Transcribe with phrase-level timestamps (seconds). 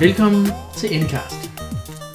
[0.00, 0.46] Velkommen
[0.76, 1.50] til Endcast.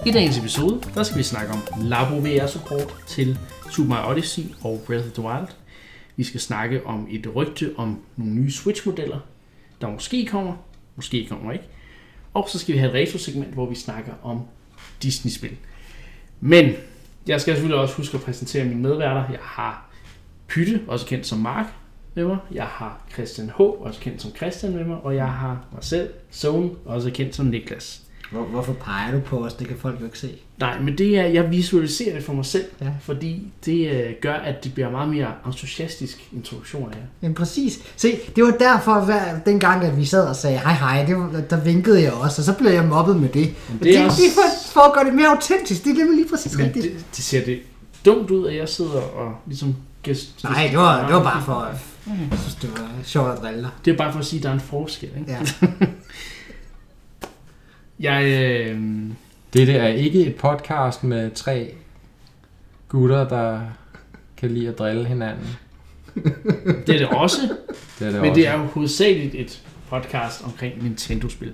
[0.06, 3.38] I dagens episode, der skal vi snakke om Labo VR support til
[3.72, 5.48] Super Mario Odyssey og Breath of the Wild.
[6.16, 9.20] Vi skal snakke om et rygte om nogle nye Switch-modeller,
[9.82, 10.56] der måske kommer,
[10.96, 11.66] måske kommer ikke.
[12.34, 14.42] Og så skal vi have et retro-segment, hvor vi snakker om
[15.02, 15.58] Disney-spil.
[16.42, 16.74] Men
[17.28, 19.32] jeg skal selvfølgelig også huske at præsentere mine medværter.
[19.32, 19.90] Jeg har
[20.48, 21.66] Pytte, også kendt som Mark,
[22.16, 22.38] med mig.
[22.52, 24.98] Jeg har Christian H., også kendt som Christian med mig.
[25.04, 28.00] Og jeg har mig selv, Zone, også kendt som Niklas.
[28.32, 29.54] Hvor, hvorfor peger du på os?
[29.54, 30.32] Det kan folk jo ikke se.
[30.60, 32.88] Nej, men det er, jeg visualiserer det for mig selv, Ja.
[33.02, 37.04] fordi det øh, gør, at det bliver meget mere entusiastisk introduktion af jer.
[37.22, 37.80] Men præcis.
[37.96, 41.42] Se, det var derfor, hver, dengang, at vi sad og sagde hej hej, det var,
[41.50, 43.34] der vinkede jeg også, og så blev jeg mobbet med det.
[43.72, 45.84] det det, er det, også- det for, for at gøre det mere autentisk.
[45.84, 46.86] Det er nemlig lige præcis Men rigtigt.
[46.86, 47.60] det, det ser det
[48.06, 49.76] dumt ud, at jeg sidder og ligesom...
[50.04, 51.70] Gæst, Nej, det var, det var bare for...
[52.08, 53.70] Jeg synes, det var sjovt at drille dig.
[53.86, 55.32] Det er bare for at sige, at der er en forskel, ikke?
[55.32, 55.40] Ja.
[58.00, 58.82] Jeg, øh,
[59.54, 61.74] Dette er ikke et podcast med tre
[62.90, 63.62] gutter, der
[64.38, 65.48] kan lide at drille hinanden.
[66.88, 67.38] det er det også,
[68.00, 68.40] Det er det men også.
[68.40, 71.54] det er jo hovedsageligt et podcast omkring Nintendo-spil.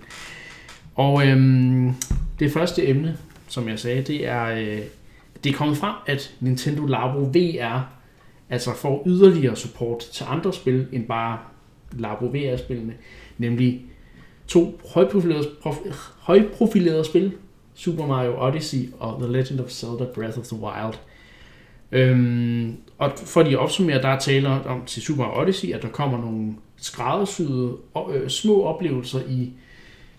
[0.95, 1.93] Og øhm,
[2.39, 4.79] det første emne, som jeg sagde, det er, øh,
[5.43, 7.79] det er kommet frem, at Nintendo Labo VR
[8.49, 11.37] altså får yderligere support til andre spil end bare
[11.97, 12.93] Labo VR-spillene,
[13.37, 13.81] nemlig
[14.47, 17.31] to højprofilerede, prof- højprofilerede spil,
[17.73, 20.93] Super Mario Odyssey og The Legend of Zelda Breath of the Wild.
[21.91, 25.81] Øhm, og for lige at opsummere, der er tale om til Super Mario Odyssey, at
[25.81, 27.77] der kommer nogle skræddersyede
[28.13, 29.51] øh, små oplevelser i,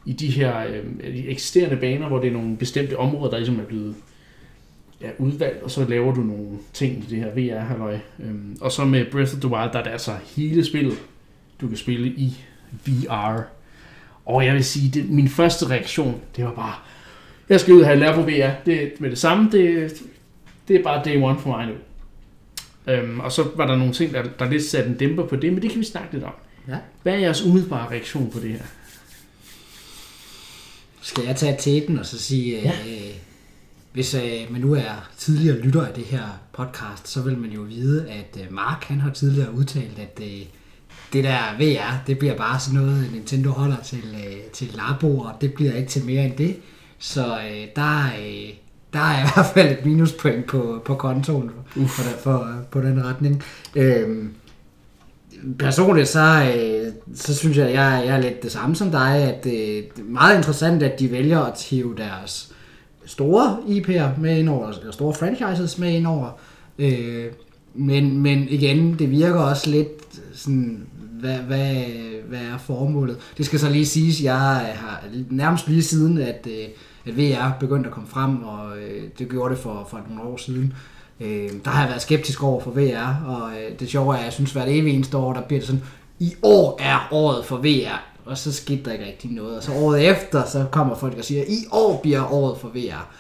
[0.04, 3.60] i de her øh, de eksisterende baner, hvor det er nogle bestemte områder, der ligesom
[3.60, 3.94] er blevet
[5.00, 7.99] ja, udvalgt, og så laver du nogle ting i det her VR-halløj.
[8.19, 10.99] Øhm, og så med Breath of the Wild, der er det altså hele spillet,
[11.61, 12.37] du kan spille i
[12.87, 13.41] VR.
[14.27, 16.75] Og jeg vil sige, det, min første reaktion, det var bare,
[17.49, 18.50] jeg skal ud og have lært på VR.
[18.66, 19.93] Det, med det samme, det,
[20.69, 21.75] det er bare day one for mig nu.
[22.93, 25.53] Øhm, og så var der nogle ting, der, der lidt satte en dæmper på det,
[25.53, 26.32] men det kan vi snakke lidt om.
[26.69, 26.77] Ja.
[27.03, 28.62] Hvad er jeres umiddelbare reaktion på det her?
[31.03, 32.72] Skal jeg tage teten og så sige, ja.
[32.88, 33.15] øh,
[33.92, 37.60] hvis øh, man nu er tidligere lytter af det her podcast, så vil man jo
[37.60, 40.42] vide, at øh, Mark han har tidligere udtalt, at øh,
[41.12, 45.32] det der VR, det bliver bare sådan noget, Nintendo holder til, øh, til Labo, og
[45.40, 46.56] det bliver ikke til mere end det.
[46.98, 48.50] Så øh, der, øh,
[48.92, 53.04] der er i hvert fald et minuspoint på, på kontoen for, for, for, på den
[53.04, 53.42] retning.
[53.76, 54.26] Øh,
[55.58, 59.46] personligt så, øh, så synes jeg, jeg, jeg er lidt det samme som dig, at
[59.46, 62.52] øh, det er meget interessant, at de vælger at hive deres
[63.10, 66.31] store IP'er med indover, eller store franchises med indover.
[66.78, 67.26] Øh,
[67.75, 70.87] men, men igen, det virker også lidt sådan,
[71.20, 71.75] hvad, hvad,
[72.28, 73.19] hvad er formålet?
[73.38, 76.69] Det skal så lige siges, jeg har nærmest lige siden, at, øh,
[77.06, 80.37] at VR begyndte at komme frem, og øh, det gjorde det for, for nogle år
[80.37, 80.75] siden,
[81.20, 84.25] Øh, der har jeg været skeptisk over for VR, og øh, det sjove er, at
[84.25, 85.82] jeg synes, at hvert evig eneste år, der bliver det sådan,
[86.19, 89.56] i år er året for VR, og så skete der ikke rigtig noget.
[89.56, 93.14] Og så året efter, så kommer folk og siger, i år bliver året for VR.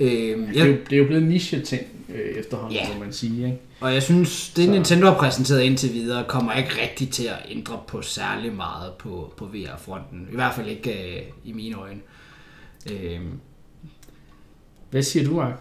[0.00, 0.08] Øh,
[0.54, 1.82] Det er, jo, det er jo blevet niche-ting
[2.14, 2.88] øh, efterhånden, Ja.
[2.94, 3.44] må man sige.
[3.46, 3.58] Ikke?
[3.80, 7.36] og jeg synes, det Så- Nintendo har præsenteret indtil videre, kommer ikke rigtig til at
[7.50, 10.28] ændre på særlig meget på, på VR-fronten.
[10.32, 12.00] I hvert fald ikke øh, i mine øjne.
[12.92, 13.20] Øh,
[14.90, 15.54] Hvad siger du, Mark?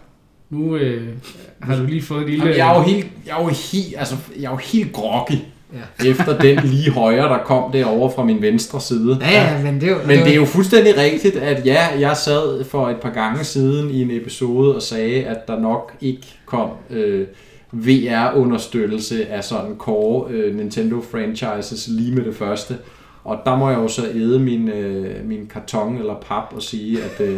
[0.49, 1.13] Nu øh,
[1.61, 2.43] har du lige fået en lille...
[2.45, 5.35] Jamen, jeg er jo helt, jeg er jo helt, altså, jeg er jo helt groggy
[5.73, 6.09] ja.
[6.09, 9.17] efter den lige højre, der kom derovre fra min venstre side.
[9.21, 9.97] Ja, ja, men det er jo...
[10.05, 13.89] Men det er jo fuldstændig rigtigt, at ja, jeg sad for et par gange siden
[13.91, 17.27] i en episode og sagde, at der nok ikke kom øh,
[17.71, 22.77] VR-understøttelse af sådan core øh, Nintendo-franchises lige med det første.
[23.23, 26.99] Og der må jeg jo så æde min, øh, min karton eller pap og sige,
[27.03, 27.37] at øh,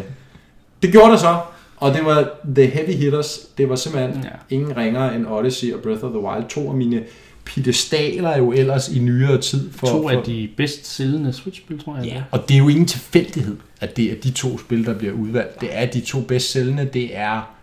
[0.81, 1.35] det gjorde der så.
[1.77, 3.39] Og det var The Heavy Hitters.
[3.57, 4.29] Det var simpelthen Ja.
[4.29, 4.55] ja.
[4.55, 6.45] ingen ringere end Odyssey og Breath of the Wild.
[6.49, 7.03] To af mine
[7.45, 9.71] pedestaler jo ellers i nyere tid.
[9.71, 12.05] For, to for, af de bedst sælgende Switch-spil, tror jeg.
[12.05, 15.13] Ja, og det er jo ingen tilfældighed, at det er de to spil, der bliver
[15.13, 15.61] udvalgt.
[15.61, 17.55] Det er de to bedst sælgende, det er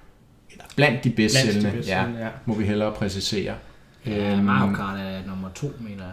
[0.51, 2.29] eller blandt de bedst Blandt de sælgende, bedst ja, sælgende, ja.
[2.47, 3.43] må vi hellere præcisere.
[3.45, 6.13] Ja, Øhm, Mario Kart er nummer to, mener jeg.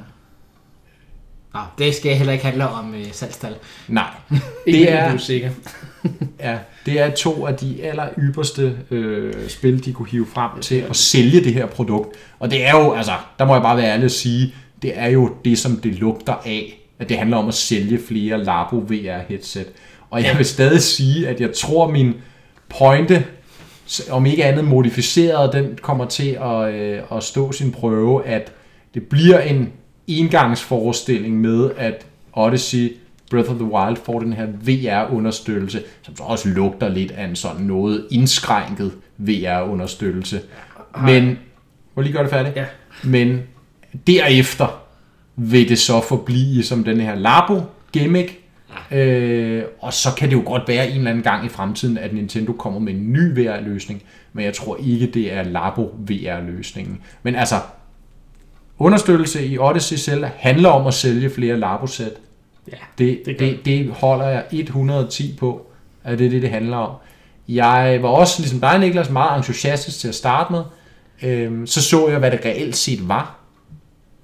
[1.54, 3.56] Nå, det skal heller ikke handle om øh, salgstal.
[3.88, 4.10] Nej,
[4.66, 4.96] det er...
[4.96, 5.52] er, du er sikker.
[6.40, 10.86] ja, det er to af de aller ypperste øh, spil, de kunne hive frem til
[10.90, 12.18] at sælge det her produkt.
[12.40, 15.08] Og det er jo, altså, der må jeg bare være ærlig at sige, det er
[15.08, 19.22] jo det, som det lugter af, at det handler om at sælge flere Labo VR
[19.30, 19.68] headset.
[20.10, 22.14] Og jeg vil stadig sige, at jeg tror, min
[22.70, 23.26] pointe,
[24.10, 28.52] om ikke andet modificeret, den kommer til at, øh, at stå sin prøve, at
[28.94, 29.72] det bliver en
[30.08, 32.98] engangsforestilling med, at Odyssey
[33.32, 37.36] Breath of the Wild får den her VR-understøttelse, som så også lugter lidt af en
[37.36, 40.42] sådan noget indskrænket VR-understøttelse.
[41.02, 41.40] Men,
[41.96, 42.56] må lige gøre det færdigt?
[42.56, 42.66] Ja.
[43.04, 43.42] Men
[44.08, 44.82] derefter
[45.36, 48.46] vil det så forblive som den her Labo-gimmick,
[48.92, 52.14] Øh, og så kan det jo godt være en eller anden gang i fremtiden, at
[52.14, 57.00] Nintendo kommer med en ny VR-løsning, men jeg tror ikke, det er Labo VR-løsningen.
[57.24, 57.56] Men altså,
[58.80, 62.14] understøttelse i Odyssey Zelda handler om at sælge flere Labo-sæt.
[62.72, 65.66] Ja, Det, det det, det, holder jeg 110 på,
[66.04, 66.96] at det er det, det handler om.
[67.50, 70.62] Jeg var også, ligesom dig, Niklas, meget entusiastisk til at starte med.
[71.24, 73.40] Øhm, så så jeg, hvad det reelt set var.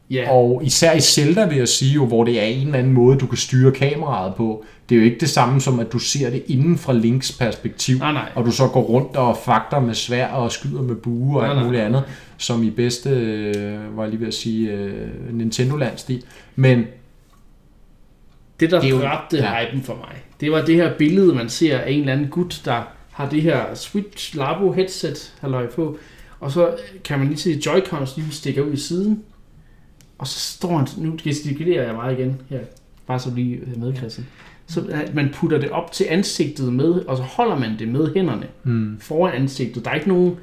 [0.09, 0.31] ja.
[0.31, 3.17] Og især i Zelda vil jeg sige jo, hvor det er en eller anden måde,
[3.19, 4.63] du kan styre kameraet på.
[4.89, 7.97] Det er jo ikke det samme som, at du ser det inden fra Links perspektiv,
[7.97, 8.29] Nej, nej.
[8.35, 11.49] og du så går rundt og fakter med svær og skyder med bue og Nej,
[11.49, 11.65] alt nej.
[11.65, 12.03] muligt andet,
[12.37, 16.23] som i bedste, øh, var jeg lige ved at sige, øh, Nintendo-landstil.
[16.55, 16.83] Men
[18.61, 19.65] Det, der Det jo- dræbte ja.
[19.65, 22.61] hypen for mig, det var det her billede, man ser af en eller anden gut,
[22.65, 22.81] der
[23.11, 25.97] har det her Switch Labo headset halløj på,
[26.39, 29.23] og så kan man lige se Joy-Cons lige stikker ud i siden,
[30.17, 32.59] og så står han, nu gestikulerer jeg meget igen her,
[33.07, 34.27] bare så lige med, Christian.
[34.67, 38.13] Så at man putter det op til ansigtet med, og så holder man det med
[38.13, 39.85] hænderne hmm, foran ansigtet.
[39.85, 40.35] Der er ikke nogen,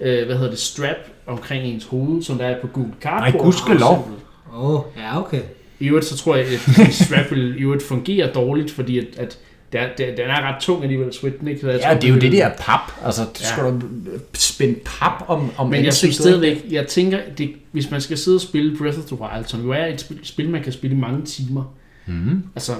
[0.00, 3.32] øh, hvad hedder det, strap omkring ens hoved, som der er på Google Cardboard.
[3.32, 4.10] Nej, gudskelov.
[4.54, 5.40] Åh, oh, ja, okay.
[5.84, 9.38] I øvrigt så tror jeg, at strap vil i øvrigt fungere dårligt, fordi at, at
[9.72, 11.60] det er, det, den er ret tung alligevel, Switchen, ikke?
[11.60, 12.80] Så jeg ja, tror, det er jo det der pap.
[13.04, 13.46] Altså, det Ja.
[13.46, 13.80] skal du
[14.34, 18.36] spænde pap om, om Men jeg synes stadigvæk, jeg tænker, det, hvis man skal sidde
[18.36, 20.96] og spille Breath of the Wild, som jo er et spil, spil man kan spille
[20.96, 21.74] i mange timer,
[22.06, 22.42] Mhm.
[22.56, 22.72] altså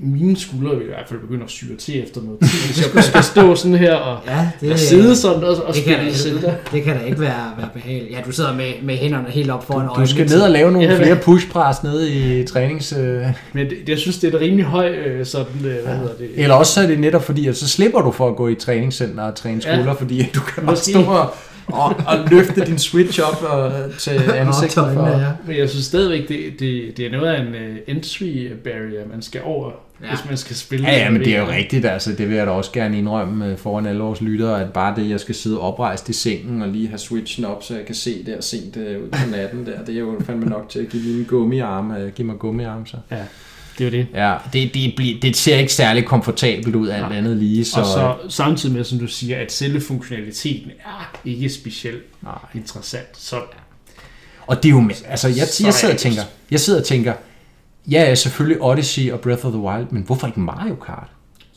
[0.00, 3.04] mine skuldre vil i hvert fald begynde at syre til efter noget tid, hvis jeg
[3.04, 6.14] skal stå sådan her og, Ja, det, og sidde sådan og, og det kan, spille
[6.14, 6.46] Zelda.
[6.46, 8.12] da, det kan da ikke være, være behageligt.
[8.12, 10.36] Ja, du sidder med, med hænderne helt op foran Du skal øjnene.
[10.36, 12.92] ned og lave nogle Ja, flere pushpres nede i trænings...
[12.98, 16.14] Øh, Men det, jeg synes, det er et rimelig høj, øh, sådan, øh, hvad hedder
[16.18, 16.30] det?
[16.36, 18.54] Eller også så er det netop fordi, at så slipper du for at gå i
[18.54, 19.74] træningscenter og træne Ja.
[19.76, 21.34] skulder, fordi du kan bare stå og,
[21.66, 24.78] og, og løfte din switch op og, til ansigtet.
[24.78, 25.26] Op til øjnene, For, ja.
[25.46, 29.22] Men jeg synes stadigvæk, det, det, det er noget af en uh, entry barrier, man
[29.22, 29.70] skal over,
[30.02, 30.08] Ja.
[30.08, 30.88] hvis man skal spille.
[30.88, 33.46] ja, ja, men det er jo rigtigt, altså det vil jeg da også gerne indrømme
[33.46, 36.68] øh, foran alle vores lyttere, at bare det, jeg skal sidde oprejst i sengen og
[36.68, 39.84] lige have switchen op, så jeg kan se der sent øh, ud på natten der,
[39.86, 42.96] det er jo fandme nok til at give mine gummiarme, øh, give mig gummiarme så.
[43.10, 43.16] Ja,
[43.78, 44.06] det er jo det.
[44.14, 47.16] Ja, det, det, bliver- det ser ikke særlig komfortabelt ud alt Nej.
[47.18, 51.48] andet lige, så, og så samtidig med, som du siger, at selve funktionaliteten er ikke
[51.48, 52.32] specielt nej.
[52.54, 53.06] interessant.
[53.18, 53.40] Så
[54.46, 56.80] Og det er jo med, altså jeg, Så jeg sidder og er tænker, jeg sidder
[56.80, 57.14] og tænker,
[57.90, 61.08] ja, ja, selvfølgelig Odyssey og Breath of the Wild, men hvorfor ikke Mario Kart?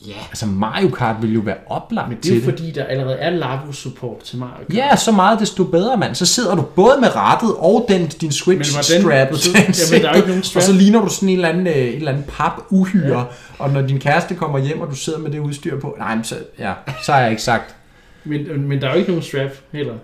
[0.06, 3.14] Ja, Altså Mario Kart vil jo være oplagt men det er jo fordi, der allerede
[3.16, 4.74] er Labo-support til Mario Kart.
[4.76, 6.14] Ja, så meget desto bedre, mand.
[6.14, 9.26] Så sidder du både med rattet og den, din Switch Men til jamen, der er
[9.26, 10.10] ikke nogen ansigtet,
[10.40, 10.76] og så strap.
[10.76, 13.24] ligner du sådan en eller anden, øh, en eller anden pap uhyre, ja.
[13.58, 16.24] og når din kæreste kommer hjem, og du sidder med det udstyr på, nej, men
[16.24, 16.72] så, ja,
[17.04, 17.74] så har jeg ikke sagt,
[18.24, 19.94] Men, men der er jo ikke nogen strap heller.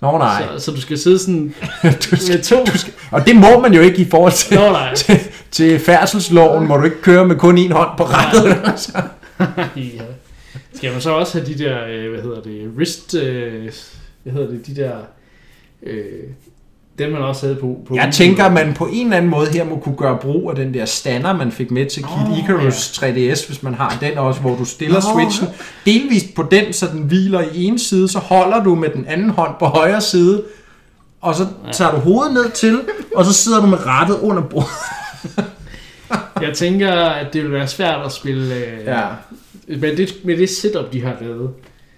[0.00, 2.64] nå nej, Så, så du skal sidde sådan du skal, med to...
[2.72, 4.94] du skal, og det må man jo ikke i forhold til, Nå nej.
[4.94, 5.18] til,
[5.50, 8.72] til færdselsloven, hvor du ikke kører med kun en hånd på rattet.
[8.80, 9.02] Så-
[9.76, 10.04] ja.
[10.74, 13.72] Skal man så også have de der, øh, hvad hedder det, wrist, øh,
[14.22, 14.96] hvad hedder det, de der,
[15.82, 16.02] øh,
[16.98, 19.46] dem man også havde på, på Jeg tænker, at man på en eller anden måde
[19.46, 22.38] her må kunne gøre brug af den der stander, man fik med til Kid Åh,
[22.38, 25.20] Icarus 3DS, hvis man har den også, hvor du stiller Nå.
[25.20, 25.48] switchen
[25.86, 29.30] delvist på den, så den hviler i en side, så holder du med den anden
[29.30, 30.44] hånd på højre side,
[31.20, 32.80] og så tager du hovedet ned til,
[33.14, 34.68] og så sidder du med rattet under bordet.
[36.42, 39.06] Jeg tænker, at det vil være svært at spille øh, Ja.
[39.68, 41.50] Med, det, med det setup, de har lavet.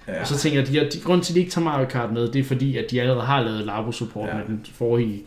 [0.08, 0.20] Ja.
[0.20, 1.86] Og så tænker jeg, at de, har- de, grunden til, at de ikke tager Mario
[1.86, 4.34] Kart med, det er fordi, at de allerede har lavet Labo-support Ja.
[4.34, 5.22] med den forrige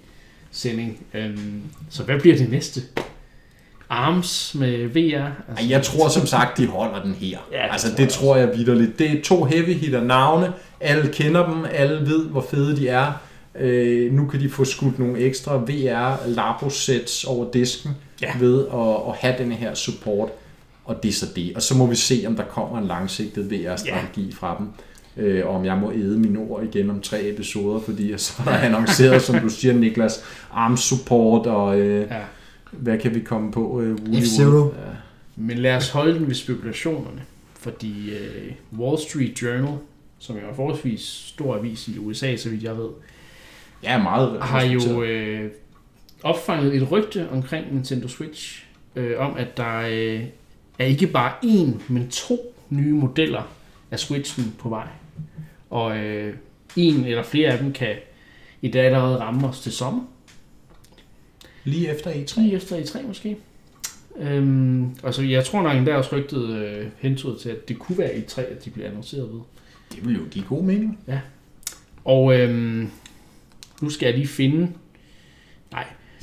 [0.51, 0.99] sending.
[1.15, 2.81] Um, så hvad bliver det næste?
[3.89, 5.27] ARMS med VR?
[5.49, 7.37] Altså, Jeg tror som sagt, de holder den her.
[7.51, 8.99] Ja, det altså tror det jeg tror jeg vidderligt.
[8.99, 10.53] Det er to heavy hitter navne.
[10.79, 11.65] Alle kender dem.
[11.73, 13.11] Alle ved, hvor fede de er.
[13.59, 18.31] Øh, nu kan de få skudt nogle ekstra VR labo sets over disken Ja.
[18.39, 20.29] ved at, at have den her support.
[20.85, 21.55] Og det er så det.
[21.55, 24.33] Og så må vi se, om der kommer en langsigtet VR-strategi ja.
[24.33, 24.67] fra dem.
[25.17, 28.41] Øh, og om jeg må æde mine ord igen om tre episoder, fordi jeg så
[28.41, 32.21] har annonceret, som du siger, Niklas, arm support og øh, Ja.
[32.71, 33.81] hvad kan vi komme på?
[33.81, 34.65] Øh, F-Zero.
[34.65, 34.71] Ja.
[35.35, 37.21] Men lad os holde den ved spekulationerne.
[37.59, 38.09] Fordi
[38.71, 39.77] uh, Wall Street Journal,
[40.19, 42.89] som er en forholdsvis stor avis i USA, så vidt jeg ved,
[43.83, 45.49] Ja, meget har jo øh,
[46.23, 50.23] opfanget et rygte omkring Nintendo Switch, øh, om at der øh,
[50.79, 53.43] er ikke bare én, men to nye modeller
[53.91, 54.87] af Switchen på vej.
[55.69, 56.35] Og øh,
[56.75, 57.95] en eller flere af dem kan
[58.61, 60.03] i dag allerede ramme os til sommer.
[61.63, 62.41] Lige efter E E3.
[62.41, 63.37] Lige efter E3 måske.
[64.17, 67.97] Øhm, altså, jeg tror nok, der er også rygtet øh, hentydet til, at det kunne
[67.97, 69.39] være E3, at de bliver annonceret ved.
[69.91, 70.99] Det vil jo give god mening.
[72.05, 72.89] Og øhm,
[73.81, 74.69] nu skal jeg lige finde...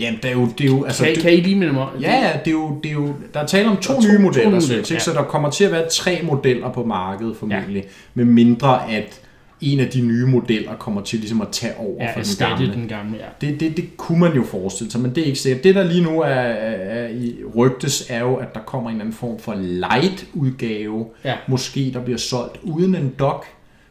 [0.01, 0.49] Jamen, det er jo...
[0.59, 1.87] Det er jo altså, kan, det, kan I lige minde mig?
[2.01, 4.17] Ja, ja, det er jo, det er jo, der er tale om to, to- nye
[4.17, 4.95] to modeller, nye Switch, modeller, ikke?
[4.95, 4.99] ja.
[4.99, 7.89] så der kommer til at være tre modeller på markedet formentlig, ja.
[8.15, 9.21] med mindre at
[9.61, 12.73] en af de nye modeller kommer til ligesom at tage over Ja, for den gamle.
[12.75, 13.47] den gamle, ja.
[13.47, 15.65] Det, det, det kunne man jo forestille sig, men det er ikke sikkert.
[15.65, 18.97] Det, der lige nu er, er, er i rygtes, er jo, at der kommer en
[18.97, 21.07] eller anden form for light-udgave.
[21.25, 21.35] Ja.
[21.49, 23.47] Måske der bliver solgt uden en dock.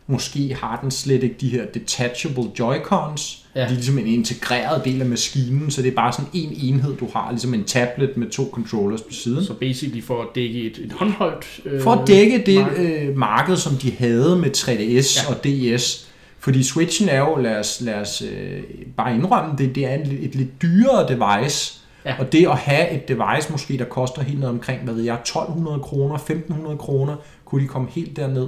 [0.07, 3.38] Måske har den slet ikke de her detachable Joy-Cons.
[3.55, 3.59] Ja.
[3.59, 6.95] De er ligesom en integreret del af maskinen, så det er bare sådan en enhed,
[6.97, 7.31] du har.
[7.31, 9.43] Ligesom en tablet med to controllers på siden.
[9.45, 11.59] Så basically for at dække et, et håndholdt...
[11.65, 13.01] Øh, For at dække det marked.
[13.09, 15.33] øh, marked, som de havde med 3DS Ja.
[15.35, 16.05] og DS.
[16.39, 18.59] Fordi Switchen er jo, lad os, lad os øh,
[18.97, 21.75] bare indrømme det, det er en, et lidt dyrere device.
[22.05, 22.15] Ja.
[22.19, 25.13] Og det at have et device måske, der koster helt noget omkring, hvad ved jeg,
[25.15, 27.15] 1200 kroner, 1500 kroner,
[27.45, 28.47] kunne de komme helt derned.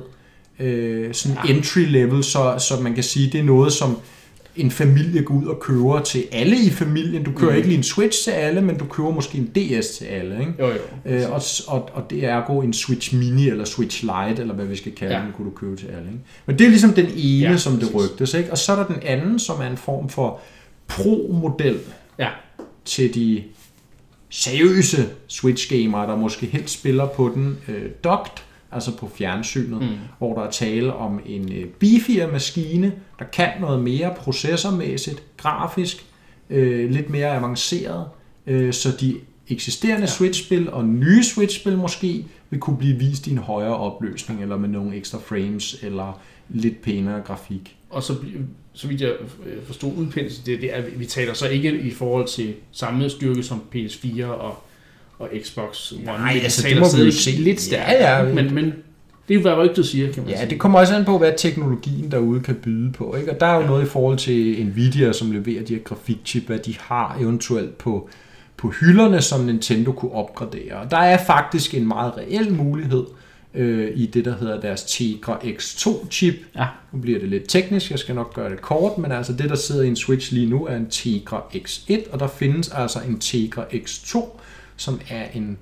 [0.60, 1.54] Øh, sådan Ja.
[1.54, 3.98] entry level, så, så man kan sige, det er noget, som
[4.56, 7.24] en familie går ud og køber til alle i familien.
[7.24, 7.52] Du køber Mhm.
[7.52, 7.58] mm.
[7.58, 10.40] ikke lige en Switch til alle, men du køber måske en DS til alle.
[10.40, 10.54] Ikke?
[10.60, 10.74] Jo, jo.
[11.06, 14.66] Øh, og, og, og det er gå en Switch Mini eller Switch Lite, eller hvad
[14.66, 15.22] vi skal kalde Ja.
[15.22, 16.08] den, kunne du købe til alle.
[16.08, 16.20] Ikke?
[16.46, 17.96] Men det er ligesom den ene, Ja, som det præcis.
[18.12, 18.34] rygtes.
[18.34, 18.52] Ikke?
[18.52, 20.40] Og så er der den anden, som er en form for
[20.88, 21.80] pro-model
[22.20, 22.28] Ja.
[22.86, 23.44] til de
[24.30, 28.32] seriøse Switch-gamere, der måske helst spiller på den øh, docked,
[28.72, 29.88] altså på fjernsynet, Mm.
[30.18, 36.06] hvor der er tale om en øh, beefier maskine, der kan noget mere processormæssigt, grafisk,
[36.50, 38.06] øh, lidt mere avanceret,
[38.48, 39.16] øh, så de
[39.48, 40.08] eksisterende Ja.
[40.08, 44.70] Switch-spil og nye Switch-spil måske vil kunne blive vist i en højere opløsning, eller med
[44.70, 47.76] nogle ekstra frames, eller lidt pænere grafik.
[47.90, 48.14] Og så,
[48.74, 49.10] så vidt jeg
[49.46, 53.44] øh, forstod udpensel, det, det er, vi taler så ikke i forhold til samme styrke
[53.44, 54.64] som PS4 og,
[55.22, 56.04] og Xbox One.
[56.06, 57.32] Nej, altså, det må vi jo se.
[57.32, 58.10] lidt stærkere.
[58.10, 58.34] Ja, ja.
[58.34, 58.66] Men, men
[59.28, 60.50] det er jo, hvad rygtet siger, kan man Ja, sige.
[60.50, 63.16] det kommer også an på, hvad teknologien derude kan byde på.
[63.20, 63.32] Ikke?
[63.32, 63.68] Og der er jo Ja.
[63.68, 68.10] noget i forhold til Nvidia, som leverer de her grafikchip, hvad de har eventuelt på,
[68.58, 70.74] på hylderne, som Nintendo kunne opgradere.
[70.76, 73.04] Og der er faktisk en meget reel mulighed
[73.56, 76.36] øh, i det, der hedder deres Tegra X2-chip.
[76.56, 76.66] Ja.
[76.94, 79.56] Nu bliver det lidt teknisk, jeg skal nok gøre det kort, men altså det, der
[79.56, 83.20] sidder i en Switch lige nu, er en Tegra X1, og der findes altså en
[83.20, 84.20] Tegra X2,
[84.82, 85.58] som er en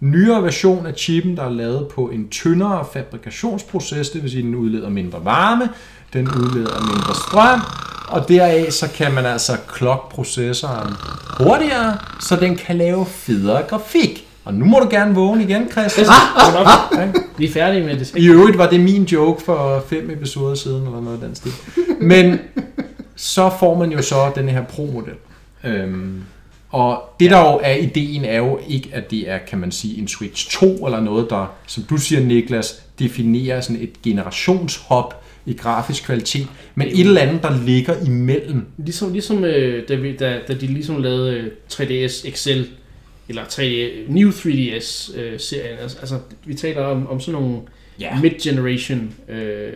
[0.00, 4.44] nyere version af chippen, der er lavet på en tyndere fabrikationsproces, det vil sige, at
[4.44, 5.68] den udleder mindre varme,
[6.12, 7.60] den udleder mindre strøm,
[8.08, 10.94] og deraf så kan man altså klokke processoren
[11.38, 14.28] hurtigere, så den kan lave federe grafik.
[14.44, 16.06] Og nu må du gerne vågne igen, Christian.
[16.08, 18.14] Ah, Vi er færdige med det.
[18.16, 21.52] I øvrigt var det min joke for fem episoder siden, eller noget af den stil.
[22.00, 22.38] Men
[23.16, 25.14] så får man jo så den her Pro-model.
[25.64, 26.22] Øhm,
[26.74, 29.98] og det der jo er ideen er jo ikke, at det er, kan man sige,
[29.98, 35.52] en Switch 2 eller noget, der, som du siger, Niklas, definerer sådan et generationshop i
[35.52, 38.66] grafisk kvalitet, men et eller andet, der ligger imellem.
[38.78, 42.62] Ligesom, ligesom øh, da, vi, da, da de ligesom lavede øh, 3DS XL,
[43.28, 45.78] eller 3D, New 3DS-serien.
[45.82, 47.58] altså, altså, vi taler om, om sådan nogle
[48.00, 48.20] Ja.
[48.20, 49.72] mid-generation øh,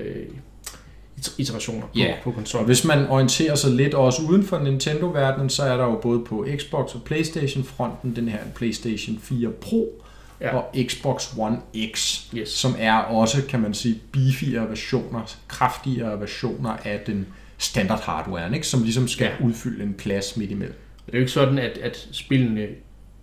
[1.38, 2.14] iterationer på, Ja.
[2.24, 2.66] på Og konsollen.
[2.66, 6.46] hvis man orienterer sig lidt også uden for Nintendo-verdenen, så er der jo både på
[6.58, 10.02] Xbox og Playstation-fronten den her PlayStation 4 Pro
[10.40, 10.56] Ja.
[10.56, 11.58] og Xbox One
[11.94, 12.48] X, Yes.
[12.48, 17.26] som er også, kan man sige, beefier versioner, kraftigere versioner af den
[17.58, 18.66] standard hardware, ikke?
[18.66, 19.30] som ligesom skal Ja.
[19.40, 19.46] ja.
[19.48, 20.76] udfylde en plads midt imellem.
[21.06, 22.66] Det er jo ikke sådan, at, at spillene,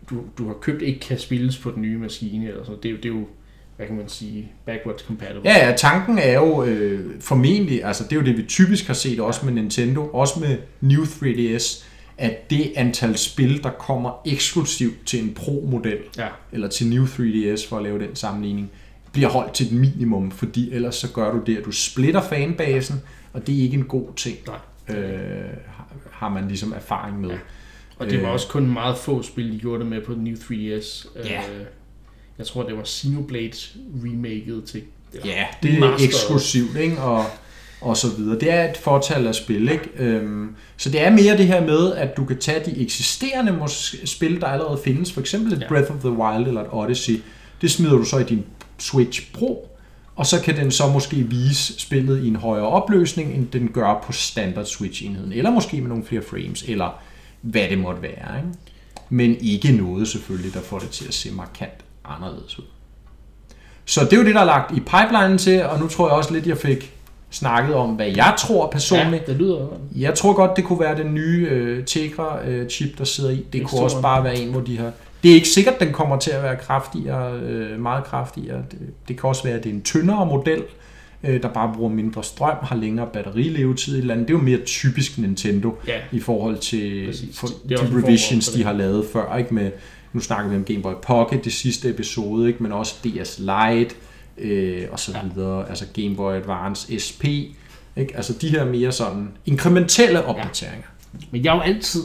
[0.10, 2.48] du, du har købt, ikke kan spilles på den nye maskine.
[2.48, 2.80] Eller sådan.
[2.84, 3.28] Det, er jo, det er jo,
[3.78, 5.42] hvad kan man sige, backwards compatible.
[5.46, 8.94] Ja, ja, tanken er jo øh, formentlig, altså det er jo det, vi typisk har
[8.94, 11.84] set også med Nintendo, også med New 3DS,
[12.18, 16.28] at det antal spil, der kommer eksklusivt til en Pro-model, Ja.
[16.52, 18.72] eller til New 3DS for at lave den sammenligning,
[19.14, 22.96] bliver holdt til et minimum, fordi ellers så gør du det, at du splitter fanbasen,
[23.34, 24.38] og det er ikke en god ting,
[24.88, 24.98] Nej.
[24.98, 25.46] øh,
[26.12, 27.30] har- man ligesom erfaring med.
[27.30, 27.36] Ja.
[28.00, 28.34] Og det var Øh.
[28.34, 31.08] også kun meget få spil, de gjorde det med på den New 3DS.
[31.26, 31.42] Ja.
[32.38, 33.52] Jeg tror, det var Xenoblade
[34.04, 34.82] remaket til...
[35.26, 36.06] Ja, det er Master.
[36.08, 37.02] eksklusivt, ikke?
[37.02, 37.26] Og,
[37.82, 38.40] og så videre.
[38.40, 39.90] Det er et fortal af spil, ikke?
[39.98, 44.06] Øhm, så det er mere det her med, at du kan tage de eksisterende mås-
[44.06, 45.68] spil, der allerede findes, for eksempel et Ja.
[45.68, 47.22] Breath of the Wild eller et Odyssey,
[47.62, 48.44] det smider du så i din
[48.78, 49.70] Switch Pro,
[50.16, 54.04] og så kan den så måske vise spillet i en højere opløsning, end den gør
[54.06, 57.02] på standard Switch-enheden, eller måske med nogle flere frames, eller
[57.42, 58.50] hvad det måtte være, ikke?
[59.10, 62.64] Men ikke noget selvfølgelig, der får det til at se markant anderledes ud.
[63.86, 66.18] Så det er jo det, der er lagt i pipelinen til, og nu tror jeg
[66.18, 66.94] også lidt, jeg fik
[67.30, 69.24] snakket om, hvad jeg tror personligt.
[69.28, 69.68] Ja, det lyder...
[69.96, 73.46] Jeg tror godt, det kunne være den nye øh, Tegra-chip, der sidder i.
[73.54, 74.92] Det En kunne også bare være en, hvor de har
[75.24, 78.58] Det er ikke sikkert, at den kommer til at være kraftigere, øh, meget kraftigere.
[78.72, 80.64] Det, det kan også være, at det er en tyndere model,
[81.24, 84.28] øh, der bare bruger mindre strøm, har længere batterilevetid i landet.
[84.28, 86.00] Det er jo mere typisk Nintendo Ja.
[86.12, 89.38] i forhold til for, de revisions, de har lavet før.
[89.38, 89.54] Ikke?
[89.54, 89.72] Med,
[90.16, 92.64] nu snakker vi om Game Boy Pocket, det sidste episode, ikke?
[92.64, 93.96] men også DS Lite
[94.38, 95.20] øh, og så Ja.
[95.36, 95.70] videre.
[95.70, 97.24] Altså Game Boy Advance SP.
[97.98, 98.14] Ikke?
[98.16, 100.88] Altså de her mere sådan inkrementelle opdateringer.
[101.32, 102.02] Men jeg er jo altid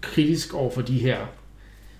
[0.00, 1.16] kritisk over for de her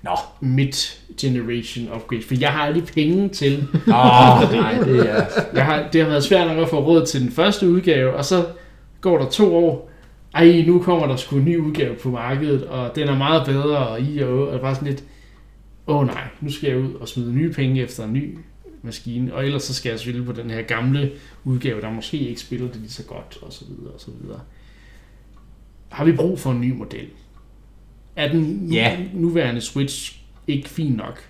[0.03, 0.11] Nå,
[0.41, 3.69] mid-generation upgrades, for jeg har aldrig penge til.
[3.87, 3.93] Nå
[4.61, 5.25] nej, det er...
[5.55, 8.25] Jeg har, det har været svært nok at få råd til den første udgave, og
[8.25, 8.47] så
[9.01, 9.91] går der to år.
[10.35, 13.77] Ej, nu kommer der sgu en ny udgave på markedet, og den er meget bedre,
[13.79, 15.05] og i og og bare sådan lidt,
[15.87, 18.39] åh oh, nej, nu skal jeg ud og smide nye penge efter en ny
[18.83, 21.13] maskine, og ellers så skal jeg selvfølgelig på den her gamle
[21.45, 24.41] udgave, der måske ikke spiller det lige så godt, og så videre, og så videre.
[25.89, 27.07] Har vi brug for en ny model?
[28.17, 28.99] Er den nu, Ja.
[29.15, 31.21] nuværende Switch ikke fin nok?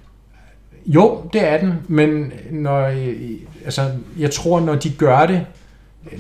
[0.87, 3.31] Jo, det er den, men når, øh,
[3.65, 5.47] altså, jeg tror, når de gør det,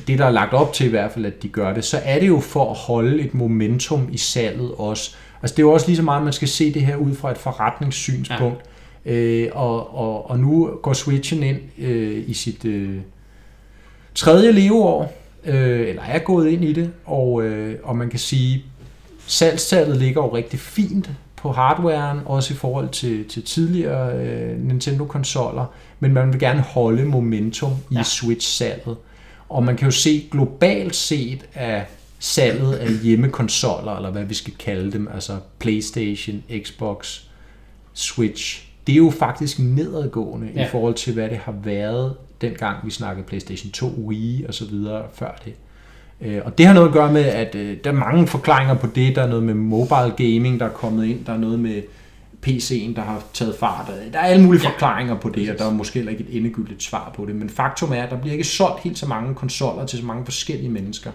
[0.06, 2.20] det der er lagt op til i hvert fald, at de gør det, så er
[2.20, 5.14] det jo for at holde et momentum i salget også.
[5.42, 7.14] Altså det er jo også lige så meget, at man skal se det her ud
[7.14, 8.60] fra et forretningssynspunkt.
[9.06, 9.12] Ja.
[9.12, 12.96] Øh, og, og, og nu går Switchen ind øh, i sit øh,
[14.14, 15.12] tredje leveår,
[15.44, 18.64] øh, eller er gået ind i det, og, øh, og man kan sige,
[19.26, 25.64] salgstallet ligger jo rigtig fint på hardwaren, også i forhold til, til tidligere øh, Nintendo-konsoller,
[26.00, 28.02] men man vil gerne holde momentum i Ja.
[28.02, 28.96] Switch-salget.
[29.54, 31.84] Og man kan jo se globalt set af
[32.18, 37.20] salget af hjemmekonsoller, eller hvad vi skal kalde dem, altså PlayStation, Xbox,
[37.92, 40.66] Switch, det er jo faktisk nedadgående ja.
[40.66, 44.64] I forhold til, hvad det har været dengang vi snakkede PlayStation 2, Wii og så
[44.64, 45.52] videre før det.
[46.20, 48.86] Øh, Og det har noget at gøre med, at øh, der er mange forklaringer på
[48.94, 49.16] det.
[49.16, 51.24] Der er noget med mobile gaming, der er kommet ind.
[51.24, 51.82] Der er noget med
[52.46, 53.92] PC'en, der har taget fart.
[54.12, 56.82] Der er alle mulige forklaringer på det, og der er måske heller ikke et endegyldigt
[56.82, 57.36] svar på det.
[57.36, 60.24] Men faktum er, at der bliver ikke solgt helt så mange konsoller til så mange
[60.24, 61.10] forskellige mennesker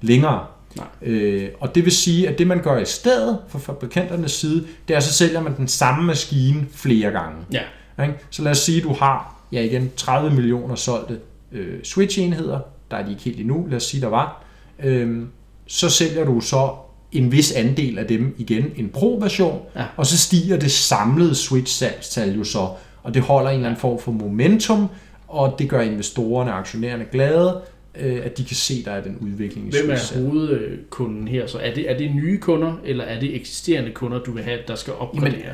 [0.00, 0.46] længere.
[0.76, 0.86] Nej.
[1.02, 4.96] Øh, og det vil sige, at det man gør i stedet fra fabrikanternes side, det
[4.96, 7.38] er, så sælger man den samme maskine flere gange.
[7.52, 7.62] Ja,
[8.02, 8.14] Ikke?
[8.30, 11.18] Så lad os sige, at du har ja, igen 30 millioner solgte
[11.52, 12.60] øh, Switch-enheder.
[12.90, 13.66] Der er de ikke helt endnu.
[13.68, 14.44] Lad os sige, der var.
[14.78, 15.28] Øhm,
[15.66, 16.70] så sælger du så
[17.12, 19.84] en vis andel af dem igen, en Pro-version, Ja.
[19.96, 22.68] og så stiger det samlede Switch-salgstal jo så,
[23.02, 24.88] og det holder en eller anden form for momentum,
[25.28, 27.60] og det gør investorerne og aktionærerne glade,
[28.00, 31.46] øh, at de kan se, der er den udvikling i Hvem er hovedkunden her?
[31.46, 34.58] Så er det, er det nye kunder, eller er det eksisterende kunder, du vil have,
[34.68, 35.32] der skal opgradere?
[35.32, 35.44] Jamen,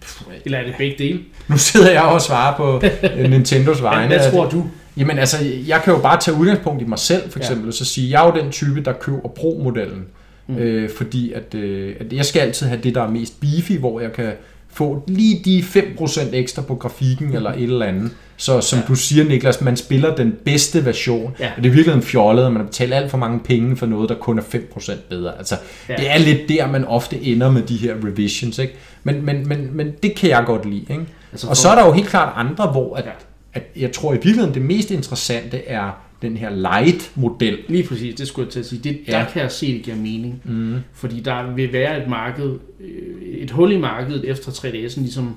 [0.00, 1.20] Pff, eller er det begge dele?
[1.48, 2.82] Nu sidder jeg og svarer på
[3.18, 4.06] øh, Nintendos vegne.
[4.06, 4.64] Hvad, tror du?
[4.96, 5.36] Jamen altså,
[5.66, 7.68] jeg kan jo bare tage udgangspunkt i mig selv, for eksempel, ja.
[7.68, 10.04] og så sige, jeg er jo den type, der køber Pro-modellen.
[10.52, 10.58] Mm.
[10.58, 14.00] Øh, fordi at, øh, at jeg skal altid have det, der er mest beefy, hvor
[14.00, 14.32] jeg kan
[14.74, 17.34] få lige de 5% ekstra på grafikken mm.
[17.36, 18.10] eller et eller andet.
[18.36, 18.84] Så som Ja.
[18.88, 21.34] du siger, Niklas, man spiller den bedste version.
[21.40, 21.50] Ja.
[21.56, 24.08] Og det er virkelig en fjollet, at man betalt alt for mange penge for noget,
[24.08, 25.38] der kun er 5% bedre.
[25.38, 25.56] Altså,
[25.88, 25.94] Ja.
[25.96, 28.58] det er lidt der, man ofte ender med de her revisions.
[28.58, 28.74] Ikke?
[29.04, 30.86] Men, men, men, men det kan jeg godt lide.
[30.90, 31.04] Ikke?
[31.32, 33.10] Altså Og så er der jo helt klart andre, hvor at, Ja.
[33.54, 37.58] at jeg tror i virkeligheden, det mest interessante er den her light-model.
[37.68, 38.80] Lige præcis, det skulle jeg til at sige.
[38.82, 39.12] Det, Ja.
[39.12, 40.42] Der kan jeg se, det giver mening.
[40.44, 40.76] Mm.
[40.92, 45.36] Fordi der vil være et marked, øh, et hul i markedet efter 3DS'en ligesom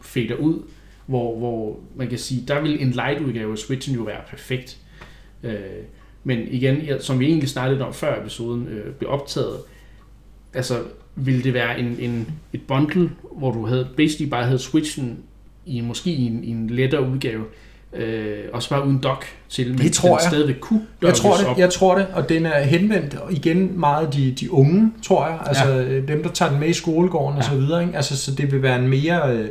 [0.00, 0.62] fader ud,
[1.06, 4.78] hvor, hvor man kan sige, der vil en light udgave af Switchen jo være perfekt.
[5.42, 5.54] Øh,
[6.24, 9.56] men igen, som vi egentlig snakkede om før episoden øh, blev optaget,
[10.54, 10.82] altså
[11.16, 15.18] ville det være en, en, et bundle, hvor du havde basically bare havde Switchen
[15.66, 17.44] i måske i en, i en lettere udgave,
[17.92, 20.28] øh, og så bare uden dock til, men Det tror den jeg.
[20.30, 21.58] stadigvæk kunne Jeg tror det, op.
[21.58, 25.38] jeg tror det, og den er henvendt igen meget de, de unge, tror jeg.
[25.46, 26.00] Altså ja.
[26.00, 27.48] dem, der tager den med i skolegården og Ja.
[27.50, 27.82] så videre.
[27.82, 27.96] Ikke?
[27.96, 29.48] Altså, så det vil være en mere øh,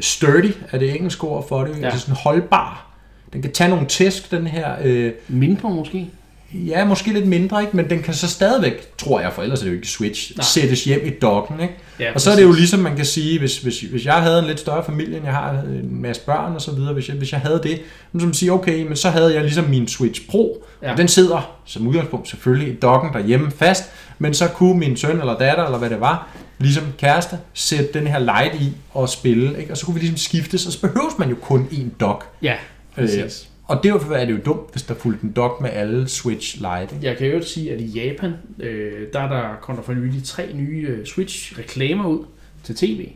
[0.00, 1.74] sturdy, er det engelske ord for det.
[1.74, 1.78] Ja.
[1.78, 1.84] Ja.
[1.84, 2.86] Altså sådan holdbar.
[3.32, 4.68] Den kan tage nogle tæsk, den her.
[4.84, 6.10] Øh, Mindre måske?
[6.54, 7.76] Ja, måske lidt mindre, ikke?
[7.76, 10.44] men den kan så stadigvæk, tror jeg, for ellers er det jo ikke Switch, Nej.
[10.44, 11.60] Sættes hjem i dokken.
[11.60, 11.74] Ikke?
[12.00, 14.38] Ja, Og så er det jo ligesom, man kan sige, hvis, hvis, hvis jeg havde
[14.38, 17.16] en lidt større familie, end jeg har en masse børn og så videre, hvis jeg,
[17.16, 17.80] hvis jeg havde det,
[18.18, 20.92] så man sige, okay, men så havde jeg ligesom min Switch Pro, Ja.
[20.92, 23.84] og den sidder som udgangspunkt selvfølgelig i dokken derhjemme fast,
[24.18, 28.06] men så kunne min søn eller datter, eller hvad det var, ligesom kæreste, sætte den
[28.06, 29.72] her light i og spille, ikke?
[29.72, 32.24] og så kunne vi ligesom skiftes, og så behøves man jo kun en dock.
[32.42, 32.54] Ja,
[32.96, 33.48] Øh, præcis.
[33.70, 36.94] Og derfor er det jo dumt, hvis der fulgte en dock med alle Switch Lite.
[36.94, 37.06] Ikke?
[37.06, 40.24] Jeg kan jo sige, at i Japan, øh, der er der kom der for nylig
[40.24, 42.24] tre nye øh, Switch-reklamer ud
[42.62, 43.08] til tv.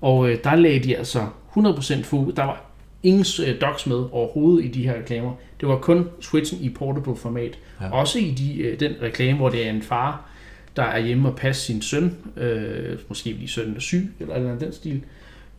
[0.00, 2.34] Og øh, der lagde de altså 100% fokus.
[2.34, 2.64] Der var
[3.02, 5.32] ingen øh, docs med overhovedet i de her reklamer.
[5.60, 7.58] Det var kun Switchen i portable format.
[7.80, 7.90] Ja.
[7.90, 10.30] Også i de, øh, den reklame, hvor det er en far,
[10.76, 14.48] der er hjemme og passe sin søn, øh, måske fordi sønnen er syg, eller eller
[14.48, 15.02] andet den stil.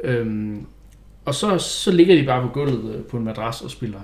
[0.04, 0.65] Øhm,
[1.25, 3.99] og så, så ligger de bare på gulvet øh, på en madras og spiller,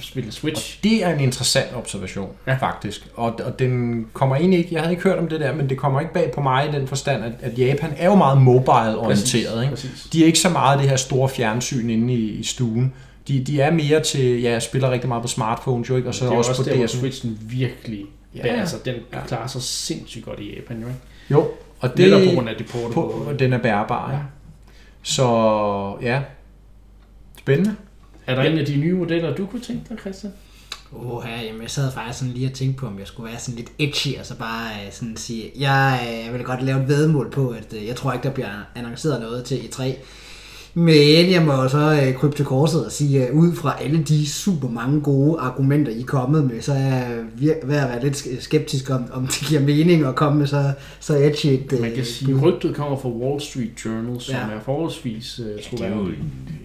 [0.00, 0.82] spiller Switch.
[0.82, 2.54] Det er en interessant observation, ja.
[2.54, 3.08] faktisk.
[3.14, 5.78] Og, og den kommer egentlig ikke, jeg havde ikke hørt om det der, men det
[5.78, 9.62] kommer ikke bag på mig i den forstand, at, at Japan er jo meget mobile-orienteret.
[9.62, 9.74] Ikke?
[9.74, 10.08] Præcis.
[10.12, 12.92] De er ikke så meget det her store fjernsyn inde i, i stuen.
[13.28, 16.08] De, de er mere til, ja, spiller rigtig meget på smartphones jo, ikke?
[16.08, 16.86] og så det er også, også, på der, hvor.
[16.86, 18.04] Switchen virkelig,
[18.34, 19.18] Ja, ja, altså den Ja.
[19.26, 20.98] klarer sig sindssygt godt i Japan, jo ikke?
[21.30, 21.48] Jo,
[21.80, 22.94] og Det, Netop på grund af det portable.
[22.94, 24.12] på, og den er bærbar.
[24.12, 24.18] Ja.
[25.02, 26.20] Så ja,
[27.38, 27.76] spændende.
[28.30, 30.32] Er der en af de nye modeller, du kunne tænke dig, Christian?
[30.92, 33.40] Åh, ja, jamen, jeg sad faktisk sådan lige og tænkte på, om jeg skulle være
[33.40, 36.88] sådan lidt edgy, og så bare øh, sådan sige, jeg øh, vil godt lave et
[36.88, 39.82] vedmål på, at øh, jeg tror ikke, der bliver annonceret noget til E3.
[40.74, 44.28] Men jeg må så øh, krybe til korset og sige, at ud fra alle de
[44.28, 48.02] super mange gode argumenter, I er kommet med, så er jeg vir- ved at være
[48.04, 51.72] lidt sk- skeptisk om, om det giver mening at komme med så, så edgy et...
[51.72, 54.40] øh, Man kan sige, at rygtet kommer fra Wall Street Journal, som Ja.
[54.40, 56.18] er forholdsvis Det jo, troværdigt.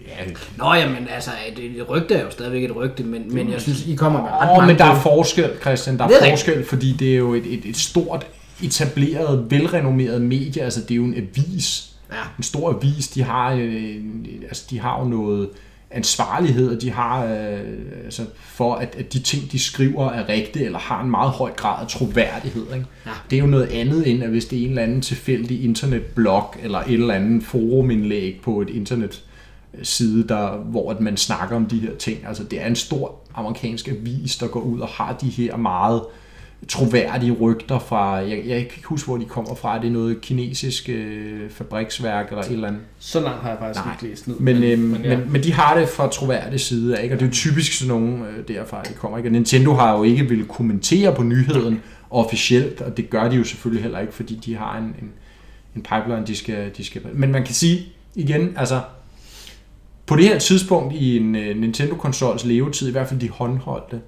[0.08, 0.24] ja,
[0.58, 3.86] Nå, jamen altså, et, et rygte er jo stadigvæk et rygte, men, men jeg synes,
[3.86, 5.98] I kommer med ret Åh, mange men der er forskel, Christian.
[5.98, 8.26] Der er, er forskel, fordi det er jo et, et, et stort,
[8.62, 10.62] etableret, velrenommeret medie.
[10.62, 11.92] Altså, det er jo en avis.
[12.12, 12.22] Ja.
[12.38, 13.08] En stor avis.
[13.08, 13.96] De har, øh,
[14.42, 15.48] altså, de har jo noget
[15.90, 17.60] ansvarlighed, og de har øh,
[18.04, 21.50] altså, for, at, at de ting, de skriver, er rigtige, eller har en meget høj
[21.50, 22.66] grad af troværdighed.
[22.74, 22.86] Ikke?
[23.06, 23.10] Ja.
[23.30, 26.54] Det er jo noget andet, end at hvis det er en eller anden tilfældig internetblog,
[26.62, 29.22] eller et eller andet forumindlæg på et internet,
[29.82, 32.26] side, der, hvor at man snakker om de her ting.
[32.26, 36.02] Altså, det er en stor amerikansk avis, der går ud og har de her meget
[36.68, 40.20] troværdige rygter fra, jeg, jeg kan ikke huske, hvor de kommer fra, det er noget
[40.20, 42.82] kinesisk øh, fabriksværk eller et eller andet.
[42.98, 44.36] Så langt har jeg faktisk Nej, ikke læst ned.
[44.36, 45.16] Men, øh, men, ja.
[45.16, 47.14] men, men de har det fra troværdig side, af, ikke?
[47.14, 49.18] og det er jo typisk sådan nogle øh, derfra, de kommer.
[49.18, 49.28] Ikke?
[49.28, 53.44] Og Nintendo har jo ikke ville kommentere på nyheden officielt, og det gør de jo
[53.44, 55.10] selvfølgelig heller ikke, fordi de har en, en,
[55.76, 57.02] en pipeline, de skal, de skal...
[57.14, 58.80] Men man kan sige igen, altså
[60.06, 64.00] på det her tidspunkt i en øh, Nintendo-konsols levetid, i hvert fald de håndholdte,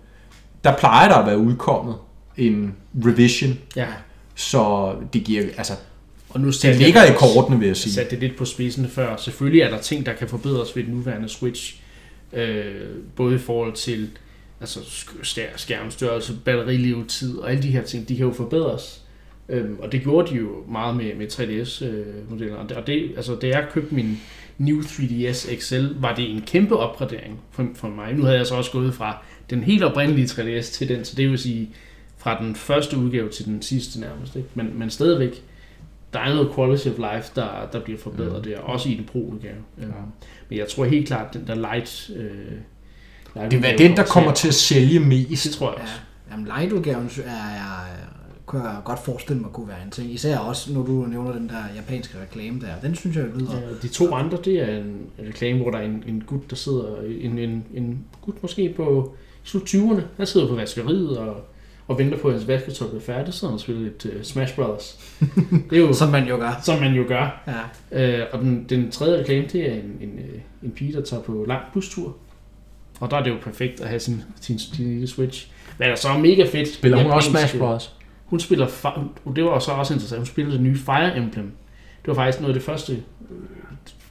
[0.65, 1.95] der plejer der at være udkommet
[2.39, 2.75] en
[3.07, 3.87] revision, ja.
[4.35, 5.73] så det giver, altså,
[6.29, 7.93] Og nu det ligger i kortene, vil jeg sige.
[7.93, 9.17] satte det lidt på spidsen før.
[9.17, 11.81] Selvfølgelig er der ting, der kan forbedres ved den nuværende Switch.
[12.33, 12.65] Øh,
[13.17, 14.11] både i forhold til
[14.61, 19.01] altså sk- skær- skærmstørrelse, batterilevetid og alle de her ting, de kan jo forbedres.
[19.49, 22.57] Øhm, og det gjorde de jo meget med, med 3DS-modeller.
[22.57, 24.21] og det, og det, altså, da jeg købte min
[24.59, 28.15] New 3DS XL, var det en kæmpe opgradering for, for mig.
[28.15, 31.31] Nu havde jeg så også gået fra den helt oprindelige 3DS til den, så det
[31.31, 31.71] vil sige
[32.19, 34.37] fra den første udgave til den sidste nærmest.
[34.37, 34.49] Ikke?
[34.55, 35.45] Men, men stadigvæk,
[36.13, 38.51] der er noget quality of life, der, der bliver forbedret Mm.
[38.53, 39.57] der, også i den pro-udgave.
[39.81, 39.85] Ja.
[40.49, 42.11] Men jeg tror helt klart, at den der light...
[42.17, 42.31] Øh,
[43.35, 45.45] light Det er den, der kommer til at sælge mest.
[45.45, 45.95] Det tror jeg Ja, også.
[46.31, 47.81] jamen light-udgaven er jeg,
[48.47, 50.13] kunne jeg godt forestille mig kunne være en ting.
[50.15, 52.67] Især også, når du nævner den der japanske reklame der.
[52.83, 53.55] Den synes jeg lyder...
[53.55, 56.57] Ja, de to andre, det er en reklame, hvor der er en, en gut, der
[56.57, 61.45] sidder, en, en, en gut måske på slut 20'erne, han sidder på vaskeriet og,
[61.89, 64.23] og venter på, at hans vasketøj bliver færdigt, så sidder han og spiller lidt uh,
[64.23, 65.15] Smash Brothers.
[65.71, 66.61] Det er jo, Som man jo gør.
[66.63, 67.43] som man jo gør.
[67.93, 68.21] Ja.
[68.21, 71.23] Øh, og den, den tredje reklame, det er en, en, øh, en pige, der tager
[71.23, 72.17] på lang bustur.
[73.01, 75.51] Og der er det jo perfekt at have sin, sin, sin lille Switch.
[75.77, 76.69] Hvad der så er mega fedt.
[76.75, 77.93] Spiller hun også Smash Bros?
[78.25, 78.67] Hun spiller,
[79.37, 81.53] det var så også interessant, hun spiller det nye Fire Emblem.
[82.03, 83.03] Det var faktisk noget af det første,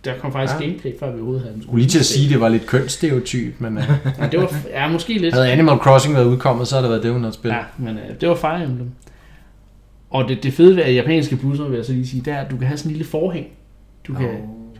[0.05, 0.65] der kom faktisk Ja.
[0.65, 0.69] ja.
[0.69, 1.63] gameplay, før vi overhovedet havde den.
[1.63, 3.83] Skulle lige til at sige, at det var lidt kønsstereotyp, men uh,
[4.19, 5.33] Ja, det var, ja, måske lidt.
[5.33, 7.57] havde Animal Crossing været udkommet, så havde det været det, hun havde spillet.
[7.57, 8.89] Ja, men øh, det var Fire Emblem.
[10.10, 12.51] Og det, det fede ved japanske busser, vil jeg så lige sige, det er, at
[12.51, 13.47] du kan have sådan en lille forhæng.
[14.07, 14.27] Du kan,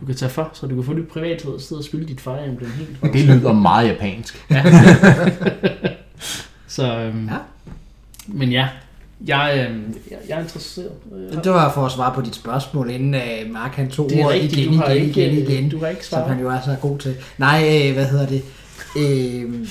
[0.00, 2.20] du kan tage for, så du kan få lidt privathed og sidde og spille dit
[2.20, 3.12] Fire Emblem helt.
[3.14, 4.46] Det lyder meget japansk.
[6.66, 7.32] Så, øhm, Ja.
[7.32, 7.38] ja.
[8.26, 8.68] Men ja,
[9.26, 10.90] jeg, øhm, jeg, jeg er interesseret.
[11.10, 14.24] Men Det var for at svare på dit spørgsmål, inden uh, Mark han tog det
[14.24, 16.42] ordet rigtigt, igen, du har igen, ikke, igen, igen, du har ikke som han svaret.
[16.42, 17.16] jo er så god til.
[17.38, 18.42] Nej, øh, hvad hedder det?
[18.96, 19.66] Øh,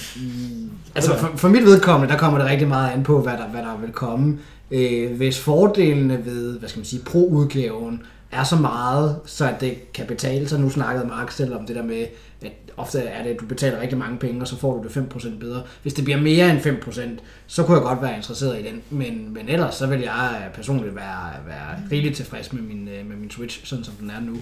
[0.96, 3.62] altså for, for mit vedkommende, der kommer det rigtig meget an på, hvad der, hvad
[3.62, 4.38] der vil komme.
[4.72, 9.94] Øh, hvis fordelene ved, hvad skal man sige, pro-udgaven er så meget, så at det
[9.94, 10.60] kan betale sig.
[10.60, 12.06] Nu snakkede Mark selv om det der med,
[12.42, 15.16] at ofte er det, at du betaler rigtig mange penge, og så får du det
[15.16, 15.64] 5% bedre.
[15.82, 17.02] Hvis det bliver mere end 5%,
[17.48, 18.82] så kunne jeg godt være interesseret i den.
[18.90, 23.06] Men, men ellers, så vil jeg øh, personligt være, være rigeligt tilfreds med min, øh,
[23.06, 24.38] med min Switch, sådan som den er nu.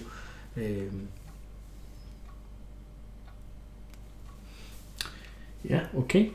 [0.58, 0.92] Øh,
[5.70, 6.26] Ja, okay.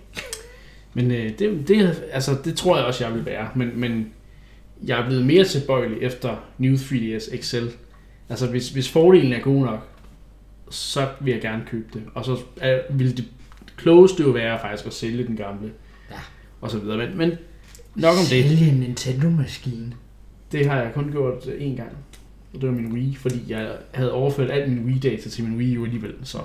[0.95, 3.49] Men øh, det, det, altså, det tror jeg også, jeg vil være.
[3.55, 4.13] Men, men
[4.87, 7.67] jeg er blevet mere tilbøjelig efter New 3DS XL.
[8.29, 9.89] Altså, hvis, hvis fordelen er god nok,
[10.71, 12.03] så vil jeg gerne købe det.
[12.15, 13.25] Og så er, vil det
[13.77, 15.71] klogeste jo være faktisk at sælge den gamle.
[16.11, 16.17] Ja.
[16.61, 16.97] Og så videre.
[16.97, 17.31] Men, men
[17.95, 18.27] nok om det.
[18.27, 19.93] Sælge en Nintendo-maskine.
[20.53, 21.93] Det har jeg kun gjort én gang.
[22.55, 25.77] Og det var min Wii, fordi jeg havde overført al min Wii-data til min Wii
[25.79, 26.15] U alligevel.
[26.23, 26.39] Så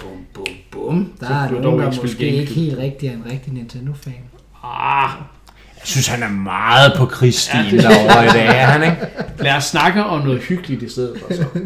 [0.00, 1.12] Bum, bum, bum.
[1.20, 2.60] Der Så er nogen, der måske ikke GameCube.
[2.60, 4.14] helt rigtig er en rigtig Nintendo-fan.
[4.64, 5.10] ah,
[5.78, 9.06] Jeg synes, han er meget på krigsstien Ja, derovre i dag, er han ikke?
[9.40, 11.44] lad os snakke om noget hyggeligt i stedet for så.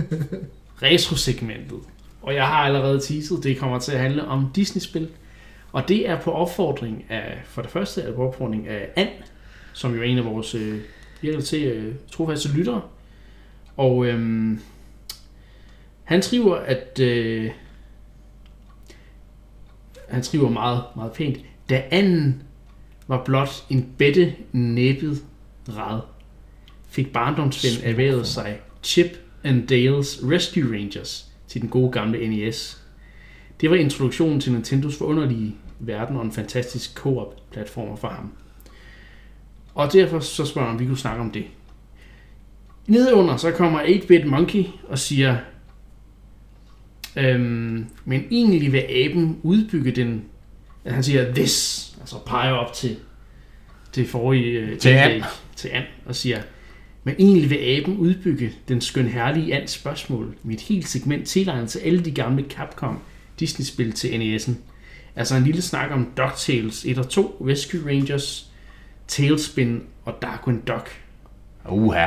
[0.82, 1.80] Retro-segmentet.
[2.22, 5.08] Og jeg har allerede teaset, det kommer til at handle om Disney-spil.
[5.72, 9.08] Og det er på opfordring af, for det første er det på opfordring af Ann,
[9.72, 10.80] som jo er en af vores øh,
[11.20, 12.82] virkelig til øh, trofaste lyttere.
[13.76, 14.60] Og øhm,
[16.04, 17.50] han skriver, at øh,
[20.08, 21.38] han skriver meget, meget pænt,
[21.70, 22.42] da anden
[23.06, 25.24] var blot en bedte næbbet
[25.68, 26.00] rad,
[26.88, 32.82] fik barndomsven erhvervet sig Chip and Dales Rescue Rangers til den gode gamle NES.
[33.60, 38.32] Det var introduktionen til Nintendos forunderlige verden og en fantastisk co-op platformer for ham.
[39.74, 41.44] Og derfor så spørger han, om vi kunne snakke om det.
[42.86, 45.36] Nedenunder så kommer 8-Bit Monkey og siger,
[47.16, 50.24] øhm, men egentlig vil aben udbygge den,
[50.84, 52.96] at han siger this, altså peger op til
[53.94, 55.22] det forrige øh, Til indlæg,
[55.56, 56.42] til An og siger,
[57.06, 61.70] men egentlig vil aben udbygge den skøn herlige Ans spørgsmål med et helt segment tilegnet
[61.70, 62.98] til alle de gamle Capcom
[63.40, 64.52] Disney-spil til NES'en.
[65.16, 68.50] Altså en lille snak om DuckTales 1 og 2, Rescue Rangers,
[69.08, 70.90] Tailspin og Darkwing Duck.
[71.68, 72.06] Uha.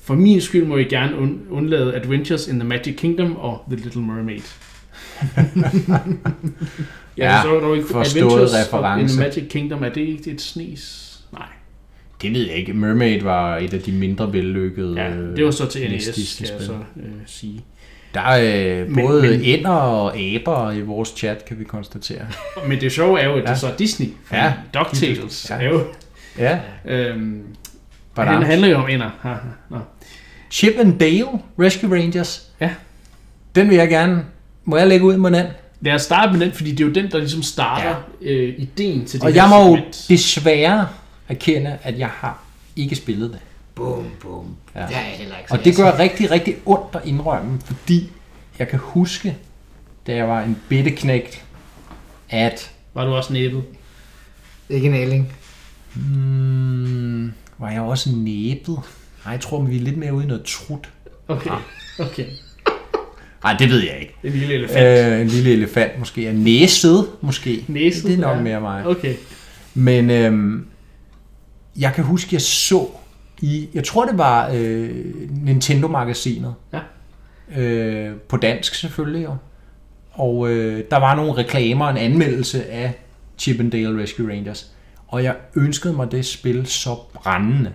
[0.00, 3.76] For min skyld må I gerne und- undlade Adventures in the Magic Kingdom og The
[3.76, 4.40] Little Mermaid.
[7.16, 8.52] Ja, forstår dog ikke, Adventures
[9.00, 11.09] in the Magic Kingdom, er det ikke et snes?
[12.22, 12.72] Det ved jeg ikke.
[12.72, 16.48] Mermaid var et af de mindre vellykkede Ja, øh, det var så til NES, skal
[16.58, 17.60] jeg så øh, sige.
[18.14, 22.26] Der er øh, Men- både men- ænder og aber i vores chat, kan vi konstatere.
[22.68, 23.54] Men det sjove er jo, at det Ja.
[23.56, 24.06] så er Disney.
[24.24, 24.52] fordi Ja.
[24.74, 25.54] DuckTales Ja.
[25.54, 25.84] er jo...
[26.38, 27.42] Ja, Øhm,
[28.16, 29.10] han handler jo om ender.
[29.22, 29.34] Ha, ha.
[29.70, 29.76] Nå.
[30.50, 31.26] Chip and Dale
[31.58, 32.48] Rescue Rangers.
[32.60, 32.70] Ja.
[33.54, 34.24] Den vil jeg gerne...
[34.64, 35.46] Må jeg lægge ud med den?
[35.80, 38.30] Lad os starte med den, fordi det er jo den, der ligesom starter ja.
[38.30, 40.04] øh, ideen til det Og jeg må jo segment.
[40.08, 40.86] desværre
[41.30, 42.42] erkende, at jeg har
[42.76, 43.38] ikke spillet det.
[43.74, 44.56] Bum, bum.
[44.74, 44.80] Ja.
[44.80, 44.86] Ja.
[44.86, 45.48] Det er heller ikke.
[45.48, 48.10] så Og det jeg gør rigtig, rigtig ondt at indrømme, fordi
[48.58, 49.36] jeg kan huske,
[50.06, 51.44] da jeg var en bitte knægt,
[52.30, 53.62] at Var du også næbet?
[54.68, 55.32] Ikke en æling.
[55.94, 58.78] hmm, var jeg også næbet.
[59.24, 60.88] Nej, jeg tror, vi er lidt mere ude i noget trut.
[61.28, 61.50] Okay,
[61.98, 62.26] okay.
[63.44, 64.14] Nej, det ved jeg ikke.
[64.24, 65.12] En lille elefant.
[65.12, 66.28] Øh, en lille elefant måske.
[66.28, 67.64] Og næset måske.
[67.68, 68.42] Næset, Det er nok ja.
[68.42, 68.86] mere mig.
[68.86, 69.14] Okay.
[69.74, 70.66] Men øhm,
[71.76, 72.86] jeg kan huske, jeg så
[73.40, 76.54] i, jeg tror det var øh, Nintendo-magasinet.
[76.72, 76.80] Ja.
[77.60, 79.36] Øh, på dansk selvfølgelig jo.
[80.12, 82.94] Og øh, der var nogle reklamer og en anmeldelse af
[83.38, 84.72] Chip and Dale Rescue Rangers.
[85.08, 87.72] Og jeg ønskede mig det spil så brændende.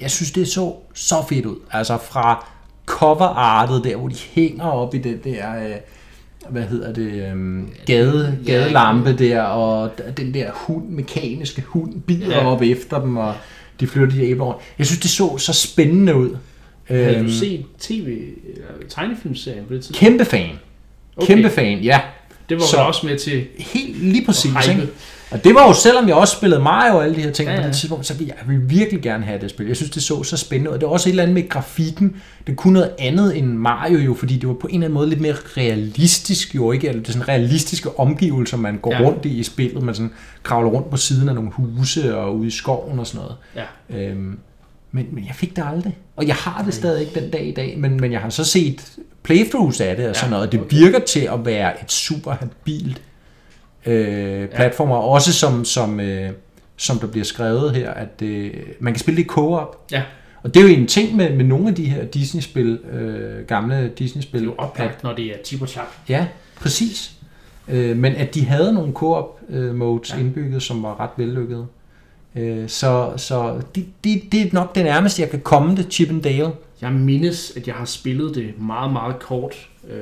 [0.00, 1.56] Jeg synes, det så så fedt ud.
[1.70, 2.46] Altså fra
[2.86, 5.68] coverartet der, hvor de hænger op i den der...
[5.68, 5.76] Øh,
[6.48, 12.46] hvad hedder det, øhm, gade, gadelampe der, og den der hund, mekaniske hund, bider Ja.
[12.46, 13.34] op efter dem, og
[13.80, 14.60] de flytter de æbler rundt.
[14.78, 16.36] Jeg synes, det så så spændende ud.
[16.84, 18.18] Havde Øhm, du set tv,
[18.88, 19.98] tegnefilmserien på det tidspunkt?
[19.98, 20.50] Kæmpe fan.
[21.16, 21.26] Okay.
[21.26, 22.00] Kæmpe fan, ja.
[22.48, 24.50] Det var Så- også med til Helt lige præcis.
[24.68, 24.88] Ikke?
[25.30, 27.54] Og det var jo, selvom jeg også spillede Mario og alle de her ting Ja,
[27.54, 29.66] ja, på det tidspunkt, så ville jeg, ville virkelig gerne have det spil.
[29.66, 30.74] Jeg synes, det så så spændende ud.
[30.74, 32.16] Og det var også et eller andet med grafikken.
[32.46, 35.08] Det kunne noget andet end Mario jo, fordi det var på en eller anden måde
[35.08, 36.88] lidt mere realistisk jo, ikke?
[36.88, 39.00] Eller det er sådan realistiske omgivelser, man går Ja.
[39.08, 39.82] rundt i i spillet.
[39.82, 40.12] Man sådan
[40.42, 43.36] kravler rundt på siden af nogle huse og ude i skoven og sådan noget.
[43.90, 44.08] Ja.
[44.10, 44.38] Øhm,
[44.92, 45.96] men, men jeg fik det aldrig.
[46.16, 48.44] Og jeg har det stadig ikke den dag i dag, men, men jeg har så
[48.44, 48.82] set
[49.22, 50.76] playthroughs af det og sådan Ja, noget, og det okay.
[50.76, 53.00] virker til at være et super habilt
[53.86, 56.30] øh, platformer, også som, som, øh,
[56.76, 59.86] som der bliver skrevet her, at øh, man kan spille det i co-op.
[59.92, 60.02] Ja.
[60.42, 63.76] Og det er jo en ting med, med nogle af de her Disney-spil, øh, gamle
[63.76, 64.44] Det er Disney-spil.
[64.44, 65.86] jo oplagt, når det er tip og tap.
[66.08, 66.26] Ja,
[66.60, 67.12] præcis.
[67.68, 70.16] Øh, men at de havde nogle co-op øh, modes Ja.
[70.16, 70.20] ja.
[70.22, 71.66] indbygget, som var ret vellykkede.
[72.36, 76.10] Øh, så så det, det, det er nok det nærmeste, jeg kan komme det, Chip
[76.10, 76.50] and Dale.
[76.80, 79.68] Jeg mindes, at jeg har spillet det meget, meget kort.
[79.90, 79.98] Øh,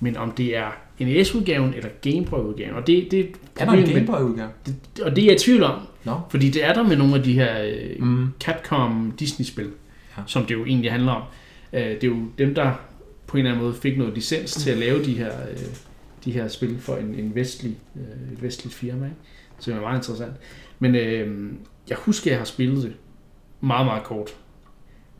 [0.00, 3.28] men om det er NES-udgaven eller Game Boy-udgaven, og det, det
[3.60, 4.48] Er der en Game Boy-udgave?
[4.66, 6.20] det, og det er jeg i tvivl om, Nå.
[6.30, 8.26] fordi det er der med nogle af de her øh, Mm.
[8.40, 9.70] Capcom Disney-spil,
[10.18, 10.22] Ja.
[10.26, 11.22] som det jo egentlig handler om.
[11.72, 12.72] Øh, det er jo dem, der
[13.26, 15.58] på en eller anden måde fik noget licens til at lave de her, øh,
[16.24, 19.16] de her spil for en, en vestlig, øh, et vestligt firma, ikke?
[19.58, 20.32] Så det er meget interessant.
[20.78, 21.50] Men øh,
[21.88, 22.92] jeg husker, at jeg har spillet det
[23.60, 24.30] meget, meget kort.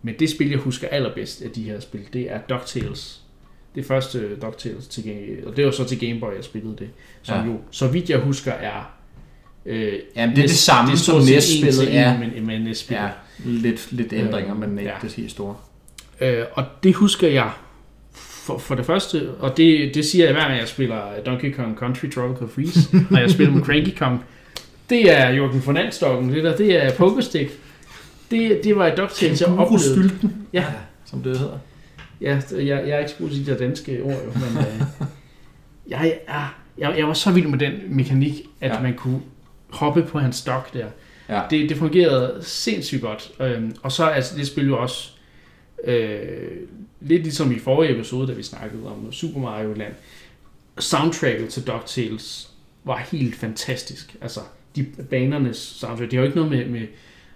[0.03, 3.22] Men det spil, jeg husker allerbedst af de her spil, det er DuckTales.
[3.75, 6.89] Det første DuckTales til Game, og det var så til Game Boy, jeg spillede det.
[7.23, 7.45] Som ja.
[7.47, 8.91] Jo, så vidt jeg husker, er
[9.67, 12.15] Øh, Jamen, det er det samme, er som NES-spillet er.
[12.15, 13.03] en Med, med NES-spillet.
[13.05, 13.11] Ja,
[13.45, 14.97] lidt, lidt ændringer, Øh, men ikke ja.
[15.03, 15.57] det helt store.
[16.21, 17.51] Øh, og det husker jeg
[18.13, 21.79] for, for det første, og det, det siger jeg hver gang jeg spiller Donkey Kong
[21.79, 22.81] Country Tropical Freeze,
[23.11, 24.25] og jeg spiller med Cranky Kong.
[24.91, 27.51] Det er Jørgen Fernandstokken, det der, det er Pokestick.
[28.31, 30.11] Det, det var et DuckTales, jeg oplevede.
[30.53, 30.65] Ja,
[31.05, 31.59] som det hedder.
[32.23, 34.83] Ja jeg, jeg er ikke så god til de der danske ord, jo, men øh,
[35.89, 38.81] jeg, er, jeg, jeg var så vild med den mekanik, at Ja.
[38.83, 39.21] man kunne
[39.71, 40.87] hoppe på hans stok der.
[41.29, 41.43] Ja.
[41.51, 43.33] Det, det fungerede sindssygt godt.
[43.41, 45.11] Øhm, og så er altså, det spil jo også
[45.85, 46.21] øh,
[47.01, 49.93] lidt ligesom i forrige episode, da vi snakkede om Super Mario Land.
[50.79, 52.51] Soundtracket til DuckTales
[52.85, 54.17] var helt fantastisk.
[54.21, 54.41] Altså,
[54.77, 56.87] de banernes soundtrack, det har jo ikke noget med, med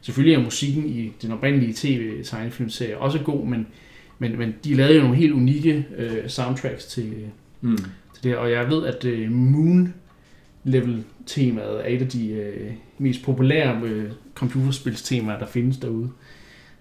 [0.00, 3.66] selvfølgelig er musikken i den oprindelige tv-tegnefilmserie også god, men,
[4.18, 7.12] men, men de lavede jo nogle helt unikke øh, soundtracks til,
[7.60, 7.76] Mm.
[8.14, 9.94] til det, og jeg ved, at øh, Moon
[10.64, 16.10] Level temaet er et af de øh, mest populære øh, computerspilstemaer, der findes derude.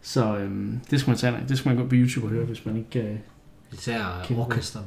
[0.02, 0.50] Så øh,
[0.92, 3.00] det skal man tage, det skal man gå på YouTube og høre, hvis man ikke...
[3.10, 3.16] Øh,
[3.74, 4.42] Især Kæmpe.
[4.42, 4.80] Orchestra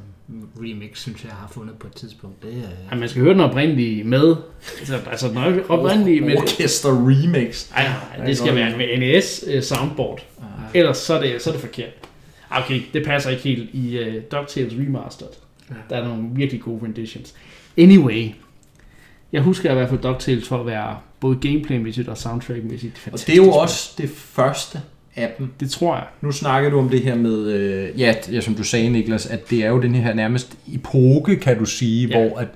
[0.61, 2.43] Remix, synes jeg, har fundet på et tidspunkt.
[2.43, 2.69] Det er...
[2.91, 4.35] ja, man skal høre den oprindelige med.
[4.79, 5.37] Altså, altså den
[5.69, 6.37] oprindelige med...
[6.37, 7.71] Orchester Remix.
[7.71, 10.25] Nej, nej, det skal være med NES øh, soundboard.
[10.73, 12.08] Ellers så er det, så er det forkert.
[12.51, 15.29] Okay, det passer ikke helt i uh, DuckTales Remastered.
[15.89, 17.33] Der er nogle virkelig gode renditions.
[17.77, 18.29] Anyway,
[19.31, 23.27] jeg husker i hvert fald DuckTales for at være både gameplaymæssigt og soundtrackmæssigt Og fantastisk.
[23.27, 24.81] det er jo også det første
[25.15, 25.49] af dem.
[25.59, 26.05] Det tror jeg.
[26.21, 29.49] Nu snakker du om det her med, øh, ja, ja, som du sagde, Niklas, at
[29.49, 32.19] det er jo den her nærmest epoke, kan du sige, Ja.
[32.19, 32.27] ja.
[32.29, 32.47] hvor at,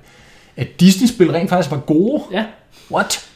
[0.56, 2.22] at Disney-spil rent faktisk var gode.
[2.32, 2.46] Ja.
[2.92, 3.30] What?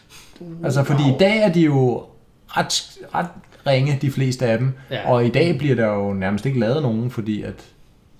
[0.64, 2.05] Altså, fordi i dag er de jo
[2.49, 3.27] ret, ret
[3.68, 4.72] ringe, de fleste af dem.
[4.90, 5.11] Ja.
[5.11, 7.54] Og i dag bliver der jo nærmest ikke lavet nogen, fordi at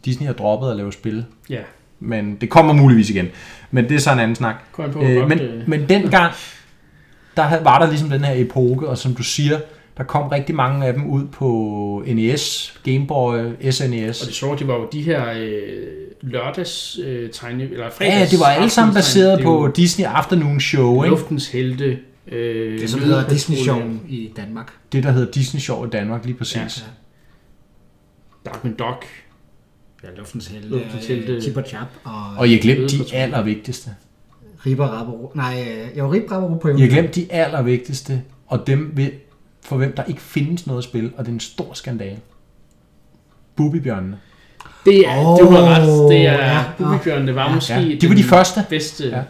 [0.05, 1.25] Disney har droppet at lave spil.
[1.51, 1.61] Ja.
[2.01, 3.29] Men det kommer muligvis igen.
[3.71, 4.55] Men det er så en anden snak.
[4.73, 6.33] Kom på, Øh, men, øh, men dengang,
[7.37, 9.59] der var der ligesom den her epoke, og som du siger,
[9.99, 13.39] der kom rigtig mange af dem ud på NES, Game Boy,
[13.71, 14.21] SNES.
[14.21, 15.61] Og det sjove, det var jo de her øh,
[16.21, 19.73] lørdags øh, tegne, eller fredags Ja, det var alle sammen baseret Det er jo på
[19.77, 21.17] Disney Afternoon Show, ikke?
[21.17, 21.99] Luftens helte.
[22.33, 24.73] Øh, Det, som hedder Disney Show i Danmark.
[24.93, 26.57] Det, der hedder Disney Show i Danmark, lige præcis.
[26.57, 26.63] Ja.
[26.63, 28.51] Ja.
[28.51, 29.05] Darkwing Duck.
[30.05, 31.33] Ja, Luftens Helte, Luftens Helte.
[31.33, 33.91] øh, Chip og Chap og, Og I har glemt de allervigtigste.
[34.67, 35.31] Ripper Rapper.
[35.35, 39.11] Nej, øh, jo, Ripper Rapper på I har glemt de allervigtigste, og dem, ved-
[39.65, 42.19] for hvem der ikke findes noget spil, og det er en stor skandale.
[43.57, 44.19] Bubibjørnene.
[44.85, 46.11] Det er, oh, det var ret.
[46.11, 46.55] Det er ja.
[46.59, 48.61] ja, Bubibjørn, det var måske Ja, de var de første.
[48.69, 49.09] bedste.
[49.09, 49.23] Ja.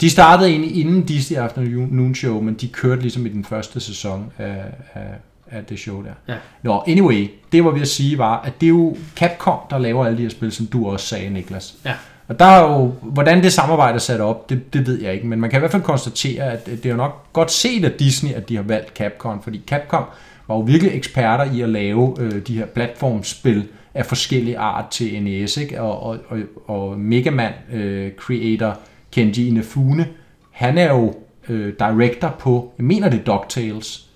[0.00, 4.32] De startede egentlig inden Disney Afternoon Show, men de kørte ligesom i den første sæson
[4.38, 5.08] af, af,
[5.50, 6.12] af det show der.
[6.28, 6.34] Ja.
[6.62, 10.06] Nå, anyway, det var ved at sige var, at det er jo Capcom, der laver
[10.06, 11.74] alle de her spil, som du også sagde, Niklas.
[11.84, 11.92] Ja.
[12.28, 15.26] Og der er jo, hvordan det samarbejde er sat op, det, det ved jeg ikke,
[15.26, 17.92] men man kan i hvert fald konstatere, at det er jo nok godt set af
[17.92, 20.04] Disney, at de har valgt Capcom, fordi Capcom
[20.48, 25.22] var jo virkelig eksperter i at lave øh, de her platformspil af forskellige art til
[25.22, 25.80] NES, ikke?
[25.80, 28.78] Og, og, og, og Mega Man øh, creator
[29.12, 30.08] Kenji Inafune,
[30.50, 31.14] han er jo
[31.48, 34.06] øh, director på, jeg mener det DuckTales,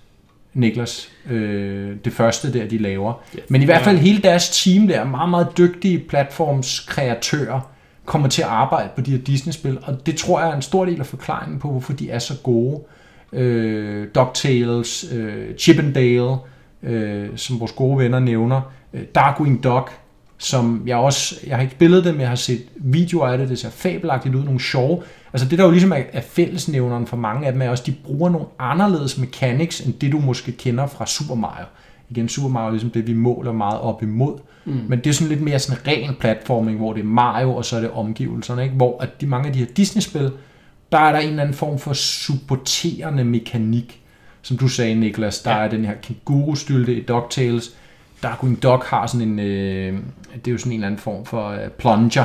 [0.53, 3.13] Niklas, øh, det første der, de laver.
[3.35, 3.39] Ja.
[3.49, 7.71] Men i hvert fald hele deres team der, meget, meget dygtige platformskreatører,
[8.05, 10.85] kommer til at arbejde på de her Disney-spil, og det tror jeg er en stor
[10.85, 12.81] del af forklaringen på, hvorfor de er så gode.
[13.33, 16.35] Øh, DuckTales, øh, Chip and Dale,
[16.83, 18.61] øh, som vores gode venner nævner,
[18.93, 19.91] øh, Darkwing Duck,
[20.37, 23.49] som jeg også, jeg har ikke spillet det, men jeg har set videoer af det,
[23.49, 25.03] det ser fabelagtigt ud, nogle sjove.
[25.33, 27.87] Altså det der jo ligesom er, er fællesnævneren for mange af dem, er også, at
[27.87, 31.65] de bruger nogle anderledes mechanics, end det du måske kender fra Super Mario.
[32.09, 34.37] Igen, Super Mario er ligesom det, vi måler meget op imod.
[34.65, 34.81] Mm.
[34.87, 37.75] Men det er sådan lidt mere sådan ren platforming, hvor det er Mario, og så
[37.75, 38.75] er det omgivelserne, ikke?
[38.75, 40.31] Hvor at de mange af de her Disney-spil,
[40.91, 44.01] der er der en eller anden form for supporterende mekanik.
[44.41, 45.57] Som du sagde, Niklas, der ja.
[45.57, 47.75] Er den her kænguru-stylte i DuckTales.
[48.23, 49.93] Darkwing Duck har sådan en, øh,
[50.35, 52.23] det er jo sådan en eller anden form for øh, plunger.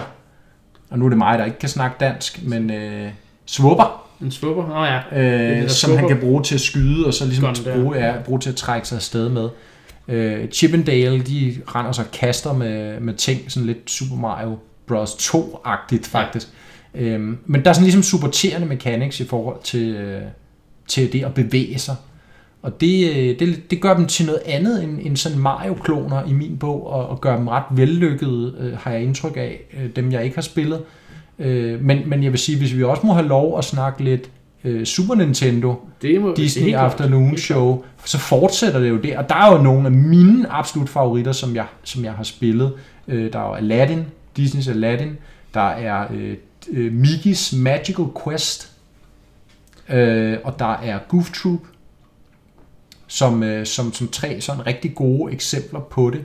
[0.90, 3.10] Og nu er det mig, der ikke kan snakke dansk, men øh,
[3.46, 4.66] swupper, En svupper?
[4.68, 5.62] Nå ja.
[5.62, 6.08] øh, som han swupper.
[6.08, 7.74] kan bruge til at skyde, og så ligesom der.
[7.74, 9.48] bruge, ja, bruge til at trække sig afsted med.
[10.08, 14.58] Øh, Chip and Dale, de render sig kaster med, med ting, sådan lidt Super Mario
[14.86, 15.10] Bros.
[15.10, 16.48] 2-agtigt faktisk.
[16.94, 17.00] Ja.
[17.00, 20.22] Øhm, men der er sådan ligesom supporterende mechanics i forhold til, øh,
[20.88, 21.96] til det at bevæge sig.
[22.62, 26.32] Og det, øh, det, det gør dem til noget andet end, end sådan Mario-kloner i
[26.32, 30.12] min bog, og, og gør dem ret vellykkede, øh, har jeg indtryk af, øh, dem
[30.12, 30.82] jeg ikke har spillet.
[31.38, 34.30] Øh, men, men jeg vil sige, hvis vi også må have lov at snakke lidt
[34.64, 36.92] øh, Super Nintendo, Det må, Disney klart.
[36.92, 39.16] Afternoon Show, så fortsætter det jo det.
[39.16, 42.72] Og der er jo nogle af mine absolut favoritter, som jeg, som jeg har spillet.
[43.08, 44.04] Øh, der er jo Aladdin,
[44.38, 45.16] Disney's Aladdin.
[45.54, 46.06] Der er
[46.70, 48.72] øh, Mickey's Magical Quest.
[49.90, 51.60] øh, og der er Goof Troop,
[53.10, 56.24] som, øh, som, som tre sådan rigtig gode eksempler på det.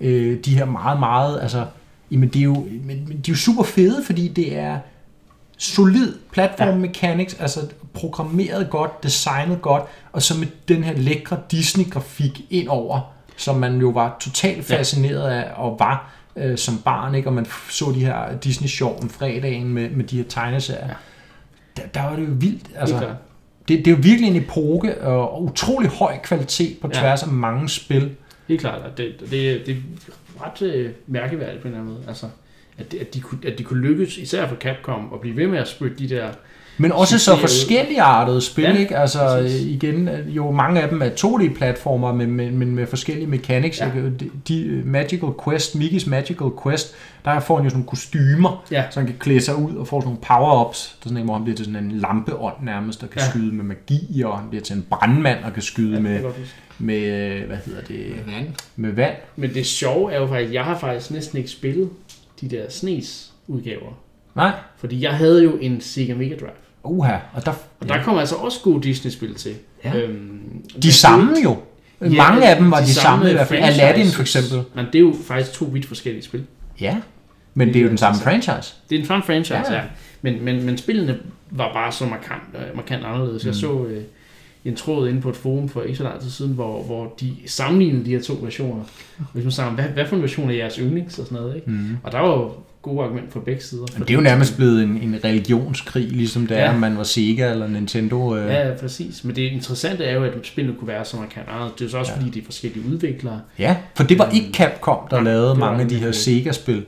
[0.00, 1.66] Øh, de her meget, meget, altså,
[2.10, 4.78] jamen de er, jo, men, de er jo super fede, fordi det er
[5.58, 6.74] solid platform ja.
[6.74, 7.60] mechanics, altså
[7.94, 9.82] programmeret godt, designet godt,
[10.12, 13.00] og så med den her lækre Disney-grafik ind over,
[13.36, 17.28] som man jo var totalt fascineret af, og var øh, som barn, ikke?
[17.28, 20.86] og man så de her Disney-show om fredagen med, med de her tegneserier.
[20.86, 20.94] Ja.
[21.76, 22.66] Der, der var det jo vildt.
[22.74, 23.16] Altså, klart.
[23.68, 27.00] Det, det er jo virkelig en epoke, og, utrolig høj kvalitet på Ja.
[27.00, 28.10] tværs af mange spil.
[28.48, 29.30] Helt klart, og det, det,
[29.66, 32.08] det er ret øh, mærkeværdigt på en eller anden måde.
[32.08, 32.26] Altså,
[32.78, 35.46] at, de, at, de kunne, at de kunne lykkes, især for Capcom, at blive ved
[35.46, 36.28] med at spytte de der...
[36.78, 38.96] Men også så forskellige artede spil, Ja, ikke?
[38.96, 39.62] Altså præcis.
[39.64, 43.80] igen, jo mange af dem er 2D-platformer, men, men, men med forskellige mechanics.
[43.80, 43.86] Ja.
[43.86, 44.00] Ja.
[44.00, 48.64] De, de øh, Magical Quest, Mickey's Magical Quest, der får han jo sådan nogle kostymer,
[48.70, 48.84] Ja.
[48.90, 50.96] så han kan klæde sig ud og får sådan nogle power-ups.
[51.02, 53.30] Der er sådan en, hvor han bliver til sådan en lampeånd nærmest, der kan Ja.
[53.30, 56.20] skyde med magi, og han bliver til en brandmand og kan skyde Ja, med,
[56.78, 56.96] med,
[57.40, 58.46] øh, hvad hedder det, Vand.
[58.76, 59.14] med vand.
[59.36, 61.88] Men det sjove er jo faktisk, at jeg har faktisk næsten ikke spillet
[62.40, 63.98] de der snes udgaver.
[64.34, 66.50] Nej, Fordi jeg havde jo en Sega Mega Drive.
[66.90, 69.54] Uha, og der, Og der kom altså også gode Disney-spil til.
[69.84, 69.96] Ja.
[69.96, 71.56] Øhm, de samme jo.
[72.00, 73.62] Ja, Mange af dem var de, de samme, samme i hvert fald.
[73.62, 74.62] Aladdin for eksempel.
[74.74, 76.44] Men det er jo faktisk to vidt forskellige spil.
[76.80, 76.96] Ja,
[77.54, 78.74] men det er jo den samme franchise.
[78.90, 79.72] Det er en fun franchise, ja.
[79.72, 79.78] Ja.
[79.78, 79.82] ja.
[80.22, 81.18] Men, men, men spillene
[81.50, 83.44] var bare så markant, øh, markant anderledes.
[83.44, 83.48] Mm.
[83.48, 84.02] Jeg så øh,
[84.68, 87.32] en tråd inde på et forum for ikke så lang tid siden, hvor, hvor de
[87.46, 88.82] sammenlignede de her to versioner.
[89.32, 91.70] Hvis man sagde, hvad, hvad for en version er jeres yndlings og sådan noget, ikke?
[91.70, 91.96] Mm.
[92.02, 92.50] Og der var jo
[92.82, 93.84] gode argumenter fra begge sider.
[93.92, 96.60] Men det er jo nærmest blevet en, en religionskrig, ligesom det Ja.
[96.60, 98.36] er, om man var Sega eller Nintendo.
[98.36, 98.48] Øh.
[98.48, 99.24] Ja, præcis.
[99.24, 101.72] Men det interessante er jo, at spillene kunne være så markant anderledes.
[101.74, 102.16] Det er jo så også, ja.
[102.16, 102.20] Ja.
[102.22, 103.40] fordi det er forskellige udviklere.
[103.58, 106.12] ja, for det var ikke Capcom, der Nej, lavede mange af de her.
[106.12, 106.84] Sega-spil.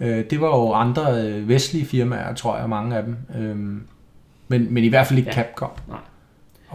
[0.00, 3.16] Øh, det var jo andre øh, vestlige firmaer, tror jeg, mange af dem.
[3.40, 3.80] Øhm,
[4.48, 5.38] men, men i hvert fald ikke Ja.
[5.40, 5.42] ja.
[5.46, 5.70] Capcom.
[5.88, 5.98] Nej.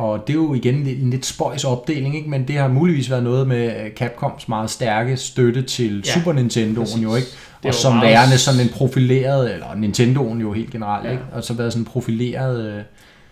[0.02, 2.30] Og det er jo igen en lidt spøjs opdeling, ikke?
[2.30, 6.34] men det har muligvis været noget med øh, Capcoms meget stærke støtte til Ja, Super
[6.34, 7.28] Nintendo'en jo, ikke?
[7.64, 11.12] Og som meget- værende sådan en profileret, eller Nintendoen jo helt generelt, Ja.
[11.12, 11.24] ikke?
[11.34, 12.66] Og så været sådan en profileret...
[12.70, 12.84] Øh, Jeg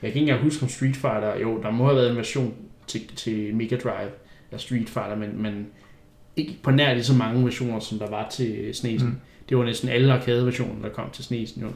[0.01, 1.39] kan ikke engang huske om Street Fighter.
[1.41, 2.53] Jo, der må have været en version
[2.87, 4.09] til, til Mega Drive
[4.51, 5.65] af Street Fighter, men, men
[6.35, 9.03] ikke på nær lige så mange versioner, som der var til SNES'en.
[9.03, 9.15] Mm.
[9.49, 11.61] Det var næsten alle arcade-versioner, der kom til SNES'en.
[11.61, 11.67] Jo.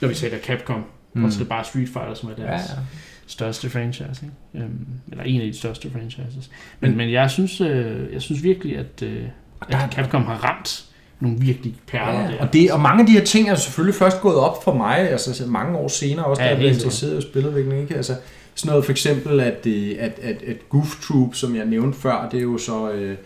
[0.00, 0.84] Når vi taler Capcom,
[1.14, 1.24] mm.
[1.24, 2.80] og så er det bare Street Fighter, som er deres ja, ja.
[3.26, 3.30] Ja.
[3.32, 4.20] største franchise.
[4.54, 4.64] Ikke?
[4.66, 6.50] Øhm, eller en af de største franchises.
[6.80, 9.22] Men, men jeg, synes, øh, jeg synes virkelig, at, øh,
[9.70, 10.84] der- at Capcom har ramt
[11.20, 12.38] nogle virkelig perler Ja, der.
[12.40, 14.98] og, det, og mange af de her ting er selvfølgelig først gået op for mig,
[14.98, 17.82] altså så mange år senere, også Ja, da jeg blev interesseret i spiludvikling.
[17.82, 17.94] Ikke?
[17.96, 18.14] Altså,
[18.54, 22.28] sådan noget for eksempel, at, det- at, at, at Goof Troop, som jeg nævnte før,
[22.32, 23.16] det er jo så øh,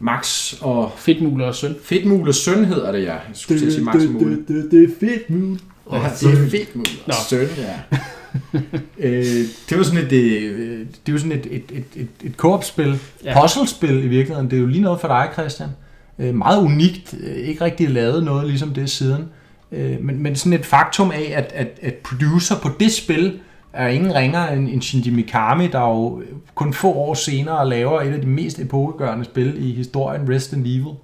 [0.00, 1.76] Max og Fedtmuler og søn.
[1.82, 3.12] Fedtmules søn hedder det, ja.
[3.12, 4.44] Jeg skulle at sige Max og Mule.
[4.48, 5.58] det er Fedtmule.
[5.92, 7.14] Ja, det er Fedtmules Nå.
[7.28, 7.98] søn, ja.
[8.98, 9.24] øh,
[9.68, 13.30] det var sådan et, øh, det var sådan et, et, et, et, et co-op-spil, Ja.
[13.30, 13.40] ja.
[13.40, 14.50] puzzle-spil i virkeligheden.
[14.50, 15.68] Det er jo lige noget for dig, Christian.
[16.18, 19.24] Øh, meget unikt, øh, ikke rigtig lavet noget ligesom det siden.
[19.72, 23.38] Øh, men, men sådan et faktum af, at, at, at producer på det spil
[23.72, 26.22] er ingen ringer end, end Shinji Mikami, der jo
[26.54, 30.94] kun få år senere laver et af de mest epokegørende spil i historien, Resident Evil.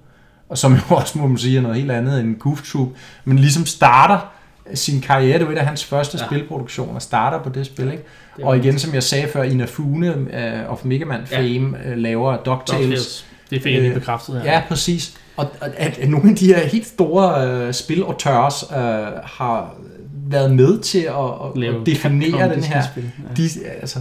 [0.49, 2.87] Og som jo også, må man sige, er noget helt andet end Goof Troop.
[3.25, 4.31] Men ligesom starter
[4.73, 6.25] sin karriere, det var et af hans første Ja.
[6.25, 8.03] spilproduktioner, starter på det spil, ikke?
[8.37, 11.37] Det Og igen, som jeg sagde før, Inafune uh, of Mega Man Ja.
[11.39, 12.65] fame uh, laver DuckTales.
[12.67, 13.25] DuckTales.
[13.49, 14.51] Det fik jeg lige Øh, bekræftet her.
[14.53, 15.17] Ja, præcis.
[15.37, 18.77] Og og at, at nogle af de her helt store uh, spilauteurs uh,
[19.23, 19.75] har
[20.27, 22.81] været med til at, at, Lave at definere den her...
[22.81, 23.11] Disney-spil.
[23.63, 23.69] Ja.
[23.69, 23.99] De, altså,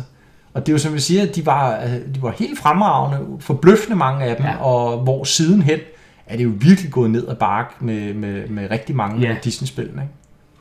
[0.55, 3.97] og det er jo som jeg siger, de var, øh, de var helt fremragende, forbløffende
[3.97, 4.57] mange af dem, Ja.
[4.57, 5.79] og hvor sidenhen
[6.27, 9.29] er det jo virkelig gået ned ad bark med, med, med rigtig mange Ja.
[9.29, 9.37] ja.
[9.45, 10.03] Disney-spillene.
[10.03, 10.15] Ikke?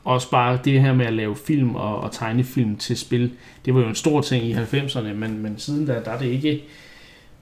[0.04, 3.32] Også bare det her med at lave film og, og tegnefilm til spil,
[3.64, 6.26] det var jo en stor ting i 90'erne, men, men siden da, der er det
[6.26, 6.64] ikke,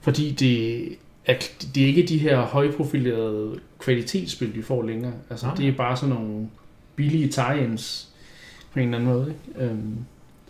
[0.01, 0.83] fordi det
[1.25, 1.35] er,
[1.75, 5.13] det er ikke de her højprofilerede kvalitetsspil, vi får længere.
[5.29, 5.55] Altså, Nej.
[5.55, 6.49] det er bare sådan nogle
[6.95, 8.07] billige tie-ins
[8.73, 9.27] på en eller anden måde.
[9.27, 9.65] Ikke?
[9.71, 9.97] Øhm,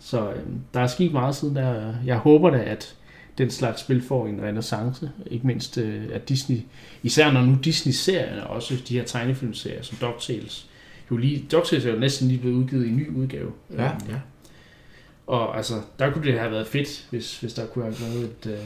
[0.00, 1.94] så øhm, der er sket meget siden der.
[2.06, 2.94] Jeg håber da, at
[3.38, 5.10] den slags spil får en renaissance.
[5.26, 6.60] Ikke mindst øh, at Disney,
[7.02, 10.68] især når nu Disney-serierne, også de her tegnefilmserier som DuckTales,
[11.14, 13.50] jo lige, DuckTales er jo næsten lige blevet udgivet i en ny udgave.
[13.70, 14.14] Øhm, ja.
[15.26, 18.50] Og altså, der kunne det have været fedt, hvis, hvis der kunne have været et...
[18.50, 18.58] Øh,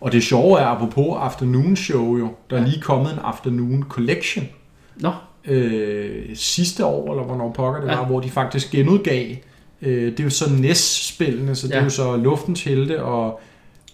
[0.00, 2.66] Og det sjove er, apropos Afternoon Show jo, der er Ja.
[2.66, 4.48] lige kommet en Afternoon Collection
[4.96, 5.12] Nå,
[5.44, 7.96] øh, sidste år, eller hvornår pokker det Ja.
[7.96, 9.36] var, hvor de faktisk genudgav.
[9.82, 11.78] Øh, det er jo så NES-spillene, så det Ja.
[11.78, 13.40] er jo så Luftens Helte og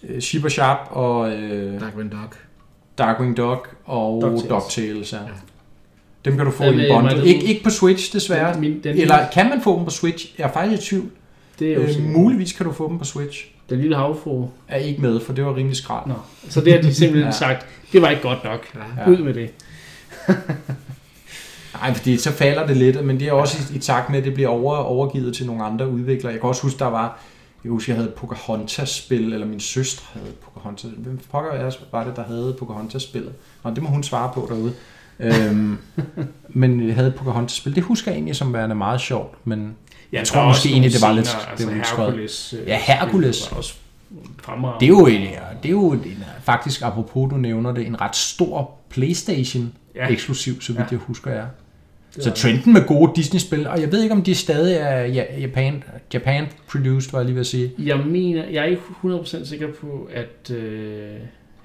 [0.03, 2.29] øh, Shibba Sharp og øh, Darkwing Dog.
[2.97, 4.41] Darkwing Dog og DuckTales.
[4.49, 5.09] DuckTales.
[5.09, 5.17] DuckTales ja.
[6.25, 7.25] Dem kan du få Ja, i bundle.
[7.25, 8.53] Ikke, ikke på Switch, desværre.
[8.53, 10.33] Den, min, den, Eller kan man få dem på Switch?
[10.37, 11.09] Jeg er faktisk i tvivl.
[11.59, 13.45] Det er jo Øh, muligvis kan du få dem på Switch.
[13.69, 14.47] Den lille havfru.
[14.67, 16.07] Er ikke med, for det var rimelig skrald.
[16.07, 16.13] Nå.
[16.49, 17.37] Så det har de simpelthen Ja.
[17.37, 18.59] sagt, det var ikke godt nok.
[18.97, 19.09] Ja.
[19.11, 19.49] Ud med det.
[21.81, 24.25] Nej, fordi så falder det lidt, men det er også i, i takt med, at
[24.25, 26.31] det bliver over, overgivet til nogle andre udviklere.
[26.31, 27.19] Jeg kan også huske, der var,
[27.63, 30.91] jeg husker, jeg havde Pocahontas-spil, eller min søster havde Pocahontas.
[30.97, 33.33] Hvem pokker er- var det, der havde Pocahontas-spillet?
[33.63, 34.73] Nå, det må hun svare på derude.
[35.19, 35.77] Øhm,
[36.49, 37.75] men jeg havde et Pocahontas-spil.
[37.75, 39.75] Det husker jeg egentlig som værende meget sjovt, men
[40.13, 42.05] Ja, Jeg tror måske egentlig, det var lidt- det altså var lidt skørt.
[42.07, 42.53] Hercules.
[42.61, 43.35] øh, Ja, Hercules.
[43.35, 43.73] spillet var også
[44.41, 44.79] fremragende.
[44.79, 45.21] det er jo, en,
[45.63, 50.07] det er jo en, faktisk, apropos du nævner det, en ret stor Playstation Ja.
[50.07, 50.85] eksklusiv, så vidt Ja.
[50.91, 51.45] jeg husker jeg.
[52.19, 55.83] Så trenden med gode Disney-spil, og jeg ved ikke, om de stadig er ja- Japan,
[56.13, 57.71] Japan produced, var jeg lige ved at sige.
[57.79, 61.09] Jeg mener, jeg er ikke 100% sikker på, at øh,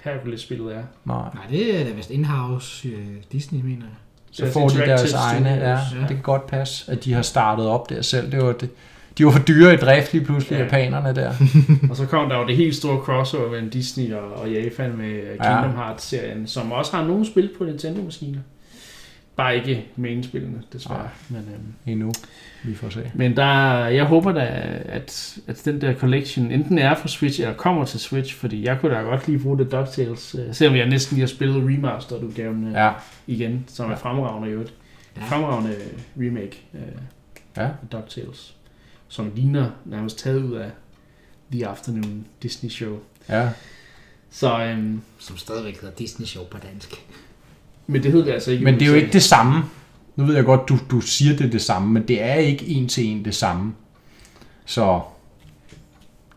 [0.03, 0.83] Hercules-spillet er.
[1.05, 1.29] Nej.
[1.33, 2.95] Nej, det er da vist in-house øh,
[3.31, 3.95] Disney, mener jeg.
[4.31, 7.21] Så Deres får de deres egne, ja, Studios, det kan godt passe, at de har
[7.21, 8.31] startet op der selv.
[8.31, 8.69] Det var det.
[9.17, 10.63] De var for dyre i drift lige pludselig, Ja.
[10.63, 11.33] japanerne der.
[11.89, 15.09] Og så kom der jo det helt store crossover mellem Disney og, og Japan med
[15.11, 18.39] øh, Kingdom Hearts-serien, som også har nogle spil på Nintendo-maskiner.
[19.35, 20.99] Bare ikke main-spillene, desværre.
[21.29, 21.41] Nej.
[21.41, 22.11] Men, øhm, Endnu.
[22.63, 23.11] Vi får se.
[23.15, 24.45] men der, jeg håber da,
[24.85, 28.79] at, at den der collection enten er på Switch, eller kommer til Switch, fordi jeg
[28.79, 32.67] kunne da godt lige bruge det DuckTales, øh, selvom jeg næsten lige har spillet remastered-udgaven
[32.67, 32.91] øh, Ja,
[33.27, 33.95] igen, som er Ja.
[33.95, 34.73] fremragende i øvrigt.
[35.17, 35.21] Ja.
[35.25, 35.75] Fremragende
[36.17, 36.81] remake øh,
[37.57, 37.61] ja.
[37.63, 38.55] af DuckTales,
[39.07, 40.69] som ligner nærmest taget ud af
[41.51, 42.97] The Afternoon Disney Show.
[43.29, 43.49] ja.
[44.33, 46.93] Så, øhm, Som stadigvæk hedder Disney Show på dansk.
[47.91, 48.63] Men det hed det altså ikke.
[48.63, 49.63] Men det er jo ikke det samme.
[50.15, 52.87] Nu ved jeg godt, du, du siger det det samme, men det er ikke en
[52.87, 53.73] til en det samme.
[54.65, 55.01] Så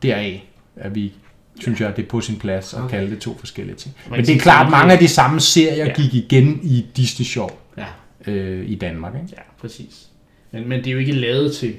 [0.03, 1.13] deraf er vi,
[1.61, 2.91] synes jeg, det er på sin plads at Okay.
[2.97, 3.95] kalde det to forskellige ting.
[4.11, 5.93] Men det er klart, at- mange af de samme serier Ja.
[5.93, 7.87] gik igen i Disney Show Ja.
[8.33, 9.15] øh, i Danmark.
[9.15, 9.29] Ikke?
[9.33, 10.09] Ja, præcis.
[10.53, 11.75] Men, men det er jo ikke lavet til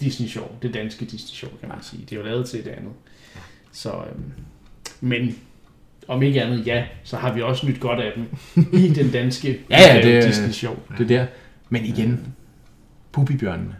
[0.00, 2.02] Disney Show, det danske Disney Show, kan man sige.
[2.10, 2.92] Det er jo lavet til det andet.
[3.72, 4.32] Så, øhm,
[5.00, 5.36] men
[6.08, 8.24] om ikke andet, ja, så har vi også nyt godt af dem
[8.72, 10.74] i den danske Ja, ja, det- Disney Show.
[10.98, 11.26] Det der.
[11.70, 12.20] Men igen,
[13.12, 13.74] Pupibjørnene.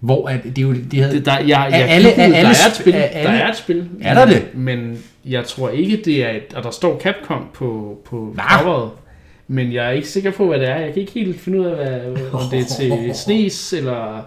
[0.00, 0.56] Hvor er det?
[0.56, 2.50] Det er jo, de havde, Det, der, jeg, jeg, Er alle- er alle der er
[2.50, 2.94] et sp- spil.
[2.94, 3.88] er alle- der er et spil.
[4.00, 4.46] Er der det?
[4.54, 6.54] Men jeg tror ikke, det er et...
[6.54, 8.90] Og der står Capcom på, på coveret.
[9.48, 10.76] Men jeg er ikke sikker på, hvad det er.
[10.76, 11.76] Jeg kan ikke helt finde ud af,
[12.10, 14.24] hvad, om det er til SNES eller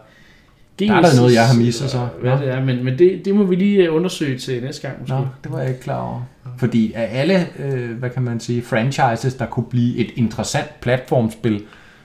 [0.79, 2.07] Der er der noget, jeg har misset, så.
[2.21, 2.37] Hvad Nå.
[2.37, 2.63] det er.
[2.65, 5.15] Men, men det, det må vi lige øh, undersøge til næste gang måske.
[5.15, 6.21] Nå, det var jeg ikke klar over.
[6.57, 11.61] Fordi af alle, øh, hvad kan man sige, franchises, der kunne blive et interessant platformspil,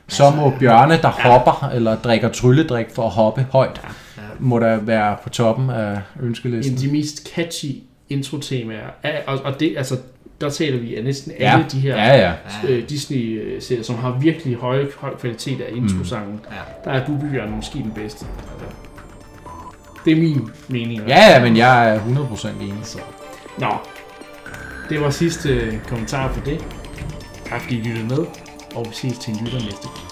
[0.08, 1.30] så må bjørne, der ja.
[1.30, 3.80] hopper eller drikker trylledrik for at hoppe højt,
[4.16, 4.22] Ja.
[4.38, 6.76] må der være på toppen af En af ønskelisten.
[6.76, 7.70] de mest catchy
[8.08, 8.86] intro-temaer.
[9.02, 9.96] er- Og, og det, altså,
[10.40, 12.32] der taler vi af næsten Ja, alle de her ja, ja.
[12.64, 12.68] Ja.
[12.68, 16.40] øh, Disney-serier, som har virkelig høj, høj kvalitet af introsangen.
[16.50, 16.90] Ja.
[16.90, 18.26] Der er Dubibjørn måske den bedste.
[20.04, 21.02] Det er min mening.
[21.08, 22.74] Ja, ja, men jeg er 100% enig.
[22.82, 22.98] Så.
[23.58, 23.66] Nå,
[24.88, 26.64] det var sidste øh, kommentar for det.
[27.44, 28.26] Tak fordi I lyttede med,
[28.74, 30.07] og vi ses til en lytter næste gang.